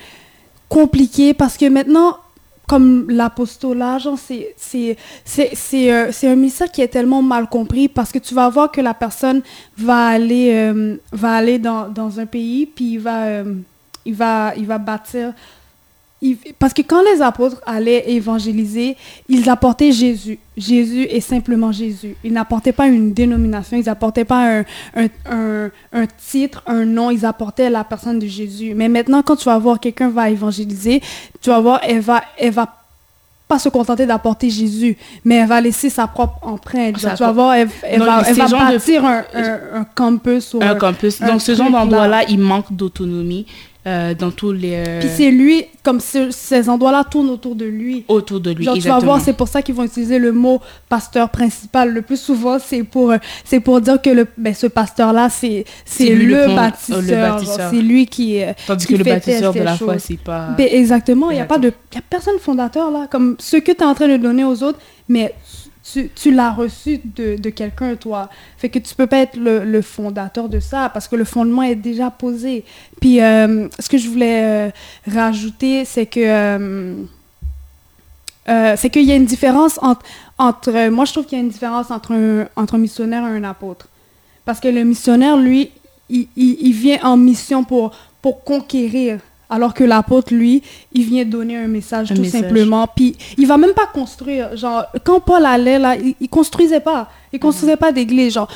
compliqué 0.69 1.35
parce 1.35 1.57
que 1.57 1.69
maintenant, 1.69 2.17
comme 2.67 3.11
l'apostolat, 3.11 3.99
c'est 4.17 4.55
euh, 4.75 6.09
c'est 6.11 6.29
un 6.29 6.37
message 6.37 6.71
qui 6.73 6.81
est 6.81 6.89
tellement 6.89 7.23
mal 7.23 7.49
compris 7.49 7.89
parce 7.89 8.11
que 8.11 8.19
tu 8.19 8.35
vas 8.35 8.49
voir 8.49 8.71
que 8.71 8.81
la 8.81 8.95
personne 8.95 9.43
va 9.77 10.09
aller, 10.09 10.51
euh, 10.55 10.97
va 11.13 11.35
aller 11.35 11.59
dans, 11.59 11.89
dans, 11.89 12.19
un 12.21 12.27
pays, 12.27 12.67
puis 12.67 12.95
il 12.95 13.01
va, 13.01 13.43
il 14.05 14.15
va, 14.15 14.55
il 14.57 14.67
va 14.67 14.79
bâtir 14.79 15.33
parce 16.59 16.73
que 16.73 16.83
quand 16.83 17.03
les 17.03 17.21
apôtres 17.21 17.61
allaient 17.67 18.11
évangéliser, 18.11 18.97
ils 19.29 19.49
apportaient 19.51 19.93
Jésus. 19.93 20.39
Jésus 20.57 21.03
est 21.03 21.21
simplement 21.21 21.73
Jésus. 21.73 22.17
Ils 22.25 22.33
n'apportaient 22.33 22.73
pas 22.73 22.87
une 22.87 23.13
dénomination, 23.13 23.77
ils 23.77 23.85
n'apportaient 23.85 24.25
pas 24.25 24.61
un, 24.61 24.65
un, 24.97 25.71
un, 25.93 26.07
titre, 26.07 26.63
un 26.67 26.85
nom, 26.85 27.11
ils 27.11 27.27
apportaient 27.27 27.69
la 27.69 27.85
personne 27.85 28.19
de 28.19 28.27
Jésus. 28.27 28.73
Mais 28.75 28.89
maintenant, 28.89 29.23
quand 29.23 29.37
tu 29.37 29.45
vas 29.47 29.59
voir 29.59 29.79
quelqu'un 29.81 30.09
va 30.09 30.31
évangéliser, 30.31 31.03
tu 31.43 31.51
vas 31.51 31.61
voir, 31.61 31.81
elle 31.83 32.01
va, 32.01 32.23
elle 32.39 32.53
va 32.53 32.75
pas 33.47 33.59
se 33.59 33.69
contenter 33.69 34.07
d'apporter 34.07 34.49
Jésus, 34.49 34.97
mais 35.25 35.37
elle 35.37 35.49
va 35.49 35.61
laisser 35.61 35.91
sa 35.91 36.07
propre 36.07 36.39
empreinte. 36.43 36.97
tu 36.97 37.05
vas 37.05 37.33
voir, 37.33 37.55
elle, 37.55 37.69
va, 37.99 38.23
elle 38.27 38.37
va 38.37 38.49
bâtir 38.49 39.05
un, 39.05 39.25
un, 39.75 39.85
campus. 39.95 40.57
un 40.59 40.75
campus. 40.77 41.21
Donc, 41.21 41.43
ce 41.43 41.55
genre 41.55 41.71
d'endroit-là, 41.71 42.23
il 42.29 42.39
manque 42.39 42.73
d'autonomie. 42.73 43.47
Euh, 43.87 44.15
dans 44.15 44.31
tous 44.31 44.53
les... 44.53 44.77
Euh, 44.77 45.01
Puis 45.01 45.11
c'est 45.15 45.31
lui, 45.31 45.67
comme 45.83 46.01
ces 46.01 46.69
endroits-là 46.71 47.05
tournent 47.05 47.29
autour 47.29 47.55
de 47.55 47.67
lui. 47.67 48.05
Autour 48.09 48.41
de 48.41 48.51
lui, 48.51 48.65
Genre, 48.65 48.77
exactement. 48.77 49.01
Tu 49.01 49.07
vas 49.07 49.13
voir, 49.13 49.25
c'est 49.25 49.35
pour 49.35 49.47
ça 49.47 49.61
qu'ils 49.61 49.75
vont 49.75 49.85
utiliser 49.85 50.19
le 50.19 50.33
mot 50.33 50.63
pasteur 50.89 51.29
principal. 51.29 51.93
Le 51.93 52.01
plus 52.01 52.19
souvent, 52.19 52.59
c'est 52.59 52.83
pour, 52.83 53.11
euh, 53.11 53.19
c'est 53.45 53.61
pour 53.61 53.83
dire 53.83 54.01
que 54.01 54.09
le, 54.09 54.27
ben, 54.39 54.55
ce 54.55 54.67
pasteur-là, 54.69 55.29
c'est, 55.29 55.67
c'est 55.85 56.15
le, 56.15 56.47
le, 56.47 56.55
bâtisseur. 56.55 57.41
C'est 57.71 57.83
lui 57.83 58.07
qui 58.07 58.41
Tandis 58.67 58.87
que 58.87 58.95
le 58.95 59.05
bâtisseur 59.05 59.53
de 59.53 59.61
la 59.61 59.77
foi, 59.77 59.99
c'est 59.99 60.19
pas... 60.19 60.55
Ben, 60.57 60.67
exactement, 60.71 61.31
il 61.31 61.35
n'y 61.35 61.41
a 61.43 61.47
pas 61.47 61.59
de... 61.59 61.71
Y 61.95 61.99
a 61.99 62.01
personne 62.09 62.39
fondateur, 62.41 62.91
là. 62.91 63.07
Comme 63.11 63.37
ce 63.39 63.59
que 63.59 63.73
tu 63.73 63.79
es 63.79 63.85
en 63.85 63.95
train 63.95 64.09
de 64.09 64.17
donner 64.17 64.45
aux 64.45 64.63
autres, 64.63 64.79
mais 65.11 65.35
tu, 65.93 66.33
l'as 66.33 66.51
reçu 66.51 67.01
de, 67.05 67.51
quelqu'un, 67.51 67.95
toi. 67.97 68.31
Fait 68.57 68.69
que 68.69 68.79
tu 68.79 68.95
peux 68.95 69.07
pas 69.07 69.19
être 69.19 69.37
le, 69.37 69.83
fondateur 69.83 70.49
de 70.49 70.59
ça 70.59 70.89
parce 70.89 71.09
que 71.09 71.17
le 71.17 71.25
fondement 71.25 71.63
est 71.63 71.75
déjà 71.75 72.11
posé. 72.11 72.65
Puis, 73.01 73.21
euh, 73.21 73.69
ce 73.79 73.89
que 73.89 73.99
je 73.99 74.09
voulais 74.09 74.43
euh, 74.45 74.71
rajouter, 75.07 75.85
c'est 75.85 76.07
que. 76.07 77.05
Euh, 78.47 78.77
c'est 78.77 78.91
qu'il 78.91 79.05
y 79.05 79.13
a 79.13 79.17
une 79.17 79.25
différence 79.27 79.79
entre. 79.83 80.89
Moi, 80.89 81.05
je 81.05 81.13
trouve 81.13 81.27
qu'il 81.27 81.39
y 81.39 81.41
a 81.41 81.45
une 81.45 81.51
différence 81.51 81.91
entre 81.91 82.13
un, 82.13 82.47
entre 82.57 82.75
un 82.75 82.79
missionnaire 82.79 83.25
et 83.27 83.37
un 83.37 83.45
apôtre. 83.45 83.89
Parce 84.45 84.61
que 84.61 84.69
le 84.69 84.85
missionnaire, 84.85 85.37
lui, 85.37 85.71
il, 86.11 86.73
vient 86.73 86.99
en 87.03 87.17
mission 87.17 87.65
pour 87.65 87.93
conquérir 88.45 89.19
alors 89.51 89.75
que 89.75 89.85
l'apôtre, 89.85 90.35
lui, 90.35 90.63
il 90.93 91.05
vient 91.05 91.25
donner 91.25 91.57
un 91.57 91.69
message 91.69 92.13
tout 92.15 92.25
simplement. 92.25 92.87
Puis 92.87 93.17
il 93.39 93.47
va 93.47 93.57
même 93.57 93.75
pas 93.75 93.87
construire. 93.87 94.57
Genre, 94.57 94.85
quand 95.05 95.21
Paul 95.21 95.45
allait 95.45 95.79
là, 95.79 95.97
il, 95.97 96.15
ne 96.21 96.27
construisait 96.27 96.81
pas. 96.81 97.11
Il 97.33 97.39
construisait 97.39 97.77
pas 97.77 97.93
d'église. 97.93 98.35
Genre, 98.35 98.49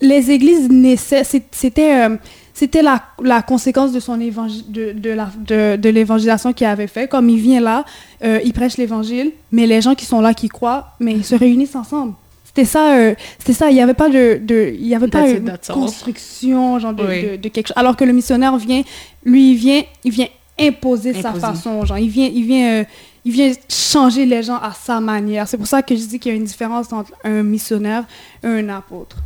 les 0.00 0.30
églises 0.30 0.68
naissaient. 0.68 1.24
C'était. 1.24 2.08
Euh, 2.08 2.16
c'était 2.52 2.82
la, 2.82 3.02
la, 3.22 3.40
conséquence 3.40 3.90
de 3.90 4.00
son 4.00 4.18
de, 4.18 4.92
de, 4.92 5.10
la, 5.10 5.30
de, 5.38 5.76
de 5.76 5.88
l'évangélisation 5.88 6.52
qu'il 6.52 6.66
avait 6.66 6.88
fait. 6.88 7.08
Comme 7.08 7.30
il 7.30 7.40
vient 7.40 7.60
là, 7.60 7.86
euh, 8.22 8.38
il 8.44 8.52
prêche 8.52 8.76
l'évangile, 8.76 9.32
mais 9.50 9.66
les 9.66 9.80
gens 9.80 9.94
qui 9.94 10.04
sont 10.04 10.20
là, 10.20 10.34
qui 10.34 10.48
croient, 10.48 10.88
mais 11.00 11.14
ils 11.14 11.24
se 11.24 11.34
réunissent 11.34 11.74
ensemble. 11.74 12.12
C'était 12.60 12.72
ça, 12.72 12.94
euh, 12.94 13.14
c'était 13.38 13.52
ça. 13.54 13.70
Il 13.70 13.74
n'y 13.74 13.80
avait 13.80 13.94
pas 13.94 14.08
de, 14.08 14.38
de 14.42 14.74
il 14.78 14.86
y 14.86 14.94
avait 14.94 15.08
pas 15.08 15.28
une 15.28 15.56
construction 15.68 16.78
genre 16.78 16.92
de, 16.92 17.36
de, 17.36 17.48
quelque 17.48 17.68
chose. 17.68 17.76
Alors 17.76 17.96
que 17.96 18.04
le 18.04 18.12
missionnaire 18.12 18.56
vient, 18.58 18.82
lui, 19.24 19.52
il 19.52 19.56
vient, 19.56 19.82
il 20.04 20.12
vient 20.12 20.28
imposer, 20.58 21.14
sa 21.14 21.32
façon. 21.32 21.84
Genre, 21.86 21.98
il 21.98 22.10
vient, 22.10 22.26
il 22.26 22.44
vient, 22.44 22.80
euh, 22.80 22.84
il 23.24 23.32
vient 23.32 23.50
changer 23.68 24.26
les 24.26 24.42
gens 24.42 24.58
à 24.58 24.72
sa 24.72 25.00
manière. 25.00 25.48
C'est 25.48 25.56
pour 25.56 25.66
ça 25.66 25.82
que 25.82 25.96
je 25.96 26.04
dis 26.04 26.18
qu'il 26.18 26.32
y 26.32 26.34
a 26.34 26.36
une 26.36 26.44
différence 26.44 26.92
entre 26.92 27.12
un 27.24 27.42
missionnaire 27.42 28.04
et 28.42 28.46
un 28.46 28.68
apôtre. 28.68 29.16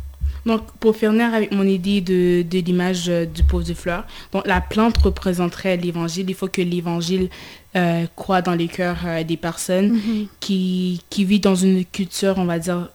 Donc, 0.45 0.61
pour 0.79 0.95
finir 0.95 1.33
avec 1.33 1.51
mon 1.51 1.65
idée 1.65 2.01
de, 2.01 2.43
de 2.47 2.59
l'image 2.59 3.09
euh, 3.09 3.25
du 3.25 3.43
pauvre 3.43 3.65
de 3.65 3.73
fleurs, 3.73 4.05
donc 4.31 4.45
la 4.45 4.61
plante 4.61 4.97
représenterait 4.97 5.77
l'évangile. 5.77 6.29
Il 6.29 6.35
faut 6.35 6.47
que 6.47 6.61
l'évangile 6.61 7.29
euh, 7.75 8.05
croit 8.15 8.41
dans 8.41 8.53
les 8.53 8.67
cœurs 8.67 8.97
des 9.27 9.37
personnes 9.37 9.97
mm-hmm. 9.97 10.27
qui, 10.39 11.01
qui 11.09 11.25
vivent 11.25 11.41
dans 11.41 11.55
une 11.55 11.83
culture, 11.85 12.35
on 12.37 12.45
va 12.45 12.59
dire, 12.59 12.89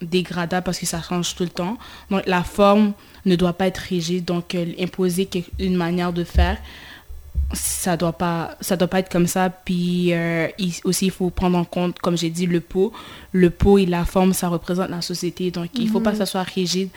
dégradable 0.00 0.64
parce 0.64 0.78
que 0.78 0.86
ça 0.86 1.00
change 1.00 1.34
tout 1.34 1.44
le 1.44 1.48
temps. 1.48 1.78
Donc, 2.10 2.22
la 2.26 2.42
forme 2.42 2.92
ne 3.24 3.36
doit 3.36 3.52
pas 3.52 3.66
être 3.66 3.78
rigide, 3.78 4.24
donc 4.24 4.56
imposer 4.78 5.28
une 5.58 5.76
manière 5.76 6.12
de 6.12 6.24
faire 6.24 6.58
ça 7.52 7.96
doit 7.96 8.12
pas 8.12 8.56
ça 8.60 8.76
doit 8.76 8.88
pas 8.88 9.00
être 9.00 9.10
comme 9.10 9.26
ça. 9.26 9.50
Puis 9.50 10.12
euh, 10.12 10.48
aussi 10.84 11.06
il 11.06 11.10
faut 11.10 11.30
prendre 11.30 11.58
en 11.58 11.64
compte 11.64 11.98
comme 11.98 12.16
j'ai 12.16 12.30
dit 12.30 12.46
le 12.46 12.60
pot. 12.60 12.92
Le 13.32 13.50
pot 13.50 13.78
et 13.78 13.86
la 13.86 14.04
forme 14.04 14.32
ça 14.32 14.48
représente 14.48 14.90
la 14.90 15.02
société. 15.02 15.50
Donc 15.50 15.70
il 15.74 15.88
faut 15.88 16.00
pas 16.00 16.12
que 16.12 16.18
ça 16.18 16.26
soit 16.26 16.42
rigide 16.42 16.88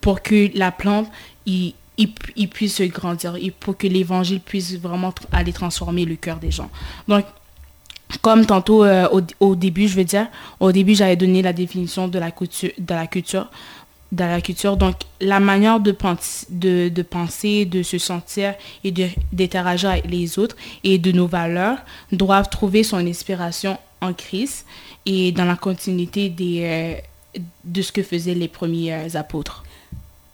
pour 0.00 0.22
que 0.22 0.50
la 0.56 0.70
plante 0.70 1.08
puisse 2.52 2.80
grandir 2.82 3.36
et 3.36 3.50
pour 3.50 3.76
que 3.76 3.86
l'évangile 3.86 4.40
puisse 4.40 4.74
vraiment 4.78 5.12
aller 5.32 5.52
transformer 5.52 6.04
le 6.04 6.16
cœur 6.16 6.38
des 6.38 6.50
gens. 6.50 6.70
Donc 7.06 7.24
comme 8.22 8.46
tantôt 8.46 8.84
euh, 8.84 9.06
au, 9.40 9.54
début 9.54 9.86
je 9.86 9.94
veux 9.94 10.04
dire 10.04 10.28
au 10.60 10.72
début 10.72 10.94
j'avais 10.94 11.16
donné 11.16 11.42
la 11.42 11.52
définition 11.52 12.08
de 12.08 12.18
la 12.18 12.30
culture 13.06 13.50
dans 14.12 14.26
la 14.26 14.40
culture. 14.40 14.76
Donc, 14.76 14.96
la 15.20 15.40
manière 15.40 15.80
de, 15.80 15.94
de, 16.50 16.88
de 16.88 17.02
penser, 17.02 17.64
de 17.64 17.82
se 17.82 17.98
sentir 17.98 18.54
et 18.84 18.92
d'interagir 19.32 19.90
avec 19.90 20.10
les 20.10 20.38
autres 20.38 20.56
et 20.84 20.98
de 20.98 21.12
nos 21.12 21.26
valeurs 21.26 21.78
doivent 22.12 22.48
trouver 22.48 22.82
son 22.82 23.06
inspiration 23.06 23.78
en 24.00 24.12
Christ 24.12 24.66
et 25.06 25.32
dans 25.32 25.44
la 25.44 25.56
continuité 25.56 26.28
des, 26.28 26.60
euh, 27.36 27.40
de 27.64 27.82
ce 27.82 27.92
que 27.92 28.02
faisaient 28.02 28.34
les 28.34 28.48
premiers 28.48 28.94
euh, 28.94 29.08
apôtres. 29.14 29.64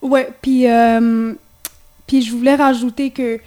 Ouais, 0.03 0.29
puis, 0.43 0.69
euh, 0.69 1.33
puis 2.07 2.23
je 2.23 2.33
voulais 2.33 2.57
rajouter 2.57 3.11
que 3.11 3.41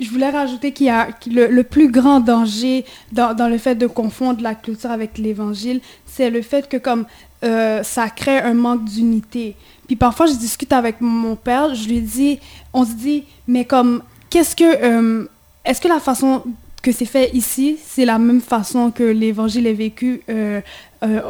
je 0.00 0.10
voulais 0.10 0.30
rajouter 0.30 0.72
qu'il 0.72 0.86
y 0.86 0.90
a 0.90 1.08
le, 1.30 1.46
le, 1.46 1.62
plus 1.62 1.90
grand 1.90 2.20
danger 2.20 2.84
dans, 3.12 3.34
dans, 3.34 3.48
le 3.48 3.58
fait 3.58 3.74
de 3.74 3.86
confondre 3.86 4.42
la 4.42 4.54
culture 4.54 4.90
avec 4.90 5.18
l'évangile, 5.18 5.80
c'est 6.06 6.30
le 6.30 6.42
fait 6.42 6.68
que 6.68 6.78
comme 6.78 7.04
euh, 7.44 7.82
ça 7.82 8.08
crée 8.08 8.38
un 8.38 8.54
manque 8.54 8.84
d'unité. 8.84 9.56
Puis 9.86 9.96
parfois, 9.96 10.26
je 10.26 10.34
discute 10.34 10.72
avec 10.72 11.00
mon 11.00 11.36
père, 11.36 11.74
je 11.74 11.88
lui 11.88 12.00
dis, 12.00 12.38
on 12.72 12.84
se 12.84 12.92
dit, 12.92 13.24
mais 13.46 13.64
comme, 13.64 14.02
qu'est-ce 14.30 14.56
que, 14.56 14.64
euh, 14.64 15.26
est-ce 15.64 15.80
que 15.80 15.88
la 15.88 16.00
façon 16.00 16.42
que 16.82 16.92
c'est 16.92 17.06
fait 17.06 17.30
ici, 17.34 17.78
c'est 17.84 18.04
la 18.04 18.18
même 18.18 18.40
façon 18.40 18.90
que 18.90 19.02
l'évangile 19.02 19.66
est 19.66 19.74
vécu 19.74 20.22
euh, 20.30 20.60
euh, 21.02 21.20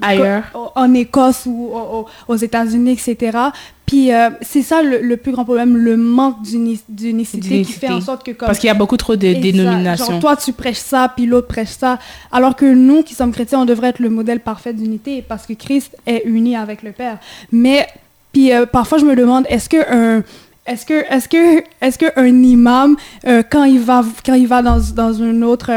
ailleurs, 0.00 0.44
en 0.74 0.92
Écosse 0.94 1.46
ou 1.46 1.72
aux, 2.28 2.36
États-Unis, 2.36 2.92
etc. 2.92 3.38
Puis 3.86 4.12
euh, 4.12 4.30
c'est 4.40 4.62
ça 4.62 4.82
le, 4.82 5.16
plus 5.16 5.32
grand 5.32 5.44
problème, 5.44 5.76
le 5.76 5.96
manque 5.96 6.42
d'unicité 6.42 7.62
qui 7.62 7.72
fait 7.72 7.90
en 7.90 8.00
sorte 8.00 8.24
que 8.24 8.30
comme... 8.30 8.46
Parce 8.46 8.58
qu'il 8.58 8.68
y 8.68 8.70
a 8.70 8.74
beaucoup 8.74 8.96
trop 8.96 9.14
de 9.14 9.34
dénominations. 9.34 10.12
Genre 10.12 10.20
toi 10.20 10.36
tu 10.36 10.52
prêches 10.52 10.78
ça, 10.78 11.12
puis 11.14 11.26
l'autre 11.26 11.48
prêche 11.48 11.68
ça, 11.68 11.98
alors 12.32 12.56
que 12.56 12.64
nous 12.64 13.02
qui 13.02 13.14
sommes 13.14 13.32
chrétiens, 13.32 13.60
on 13.60 13.64
devrait 13.66 13.88
être 13.88 13.98
le 13.98 14.08
modèle 14.08 14.40
parfait 14.40 14.72
d'unité 14.72 15.22
parce 15.26 15.46
que 15.46 15.52
Christ 15.52 15.96
est 16.06 16.22
uni 16.24 16.56
avec 16.56 16.82
le 16.82 16.92
Père. 16.92 17.18
Mais 17.52 17.86
puis 18.32 18.52
euh, 18.52 18.64
parfois 18.64 18.98
je 18.98 19.04
me 19.04 19.14
demande, 19.14 19.44
est-ce 19.50 19.68
que 19.68 19.76
un 19.92 20.22
est-ce 20.66 20.86
que, 20.86 20.94
est-ce 21.12 21.28
que, 21.28 21.62
est-ce 21.82 21.98
qu'un 21.98 22.42
imam, 22.42 22.96
euh, 23.26 23.42
quand 23.48 23.64
il 23.64 23.80
va, 23.80 24.02
quand 24.24 24.32
il 24.32 24.46
va 24.46 24.62
dans, 24.62 24.80
dans 24.94 25.12
une 25.12 25.44
autre, 25.44 25.70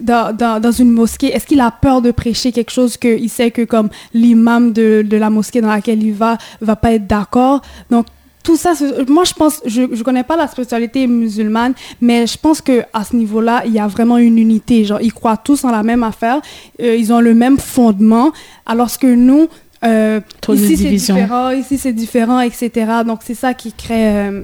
dans, 0.00 0.34
dans, 0.36 0.60
dans, 0.60 0.72
une 0.72 0.90
mosquée, 0.90 1.28
est-ce 1.28 1.46
qu'il 1.46 1.60
a 1.60 1.70
peur 1.70 2.02
de 2.02 2.10
prêcher 2.10 2.52
quelque 2.52 2.70
chose 2.70 2.96
qu'il 2.96 3.28
sait 3.30 3.50
que 3.50 3.62
comme 3.62 3.88
l'imam 4.14 4.72
de, 4.72 5.04
de, 5.06 5.16
la 5.16 5.30
mosquée 5.30 5.60
dans 5.60 5.68
laquelle 5.68 6.02
il 6.02 6.14
va, 6.14 6.38
va 6.60 6.76
pas 6.76 6.92
être 6.92 7.06
d'accord? 7.06 7.62
Donc, 7.90 8.06
tout 8.42 8.56
ça, 8.56 8.72
moi 9.08 9.24
je 9.24 9.34
pense, 9.34 9.60
je 9.66 9.82
ne 9.82 10.02
connais 10.02 10.22
pas 10.22 10.36
la 10.36 10.46
spiritualité 10.46 11.06
musulmane, 11.06 11.74
mais 12.00 12.26
je 12.26 12.38
pense 12.38 12.62
que 12.62 12.82
à 12.94 13.04
ce 13.04 13.14
niveau-là, 13.14 13.62
il 13.66 13.72
y 13.72 13.78
a 13.78 13.86
vraiment 13.86 14.16
une 14.16 14.38
unité. 14.38 14.84
Genre, 14.84 15.00
ils 15.02 15.12
croient 15.12 15.36
tous 15.36 15.64
en 15.64 15.70
la 15.70 15.82
même 15.82 16.02
affaire, 16.02 16.40
euh, 16.80 16.96
ils 16.96 17.12
ont 17.12 17.20
le 17.20 17.34
même 17.34 17.58
fondement, 17.58 18.32
alors 18.64 18.96
que 18.98 19.06
nous, 19.06 19.48
euh, 19.84 20.20
ici 20.48 20.76
c'est 20.76 20.88
différent, 20.88 21.50
ici 21.50 21.78
c'est 21.78 21.92
différent, 21.92 22.40
etc. 22.40 22.70
Donc 23.06 23.20
c'est 23.22 23.34
ça 23.34 23.54
qui 23.54 23.72
crée. 23.72 24.16
Euh, 24.16 24.42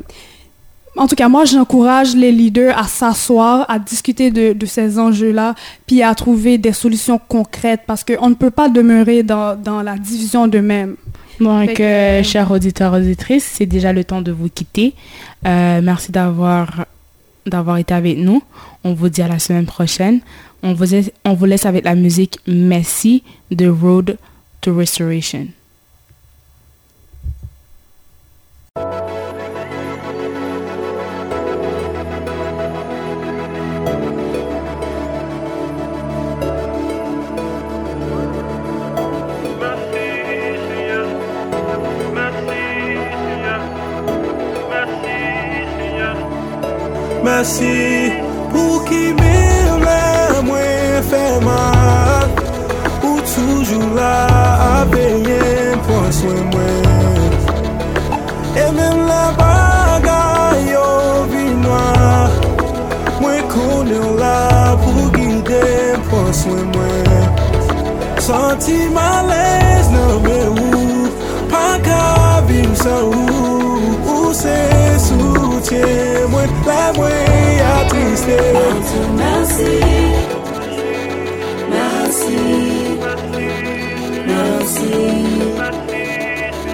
en 0.96 1.06
tout 1.06 1.14
cas, 1.14 1.28
moi 1.28 1.44
j'encourage 1.44 2.14
les 2.14 2.32
leaders 2.32 2.76
à 2.78 2.84
s'asseoir, 2.84 3.66
à 3.68 3.78
discuter 3.78 4.30
de, 4.30 4.52
de 4.52 4.66
ces 4.66 4.98
enjeux-là, 4.98 5.54
puis 5.86 6.02
à 6.02 6.14
trouver 6.14 6.58
des 6.58 6.72
solutions 6.72 7.20
concrètes 7.28 7.82
parce 7.86 8.04
qu'on 8.04 8.30
ne 8.30 8.34
peut 8.34 8.50
pas 8.50 8.68
demeurer 8.68 9.22
dans, 9.22 9.56
dans 9.60 9.82
la 9.82 9.96
division 9.96 10.46
d'eux-mêmes. 10.46 10.96
Donc, 11.40 11.80
euh, 11.80 12.22
chers 12.22 12.50
auditeurs, 12.52 12.92
auditrices, 12.92 13.50
c'est 13.54 13.66
déjà 13.66 13.92
le 13.92 14.04
temps 14.04 14.22
de 14.22 14.30
vous 14.30 14.48
quitter. 14.48 14.94
merci 15.42 16.12
d'avoir 16.12 16.86
d'avoir 17.46 17.76
été 17.78 17.94
avec 17.94 18.18
nous. 18.18 18.42
On 18.84 18.94
vous 18.94 19.08
dit 19.08 19.22
à 19.22 19.28
la 19.28 19.38
semaine 19.38 19.66
prochaine. 19.66 20.20
On 20.62 20.72
vous, 20.72 20.86
on 21.24 21.34
vous 21.34 21.44
laisse 21.44 21.66
avec 21.66 21.84
la 21.84 21.94
musique 21.94 22.38
Messi 22.46 23.22
de 23.50 23.68
Road 23.68 24.16
to 24.60 24.74
restoration. 24.74 25.48
Mersi 47.24 48.12
pou 48.52 48.82
ki 48.84 49.14
mè 49.16 49.36
mè 49.80 50.00
mwen 50.44 51.04
fè 51.08 51.22
man 51.40 52.34
Ou 53.00 53.22
toujou 53.30 53.86
la 53.96 54.16
apèyen 54.82 55.80
pon 55.86 56.10
swen 56.12 56.42
mwen. 56.52 57.38
E 58.60 58.66
mèm 58.76 59.00
la 59.08 59.22
bagay 59.38 60.68
yo 60.68 60.90
vinwa 61.32 61.80
Mwen 63.22 63.40
konen 63.54 64.20
la 64.20 64.36
pou 64.82 65.08
gide 65.16 65.64
pon 66.10 66.28
swen 66.42 66.66
mwen. 66.76 67.30
Santi 68.26 68.82
malez 68.92 69.88
nan 69.94 70.20
mè 70.28 70.42
ou. 70.52 71.08
Pa 71.48 71.80
ka 71.88 72.04
vim 72.50 72.76
sa 72.84 72.98
ou. 73.08 73.96
Ou 74.12 74.36
se 74.36 74.58
soutyen 75.08 76.13
mwen 76.92 76.92
La 76.92 76.92
mwen 76.92 77.56
ya 77.58 77.88
triste 77.88 78.38
Merci 79.16 79.72
Merci 81.70 82.94
Merci, 84.26 84.90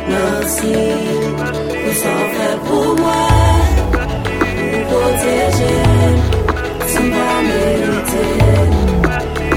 merci 0.09 0.73
pour 1.83 1.95
s'en 1.95 2.21
faire 2.35 2.59
pour 2.61 2.97
moi, 2.97 3.27
pour 3.93 4.83
protéger, 4.87 5.81
sans 6.87 7.11
pas 7.11 7.39
mériter. 7.49 8.33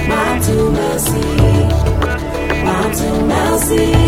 Ma 0.10 0.26
tout 0.44 0.70
merci, 0.80 1.26
ma 2.66 2.80
tout 2.96 3.26
merci, 3.26 3.84
merci, 3.86 4.03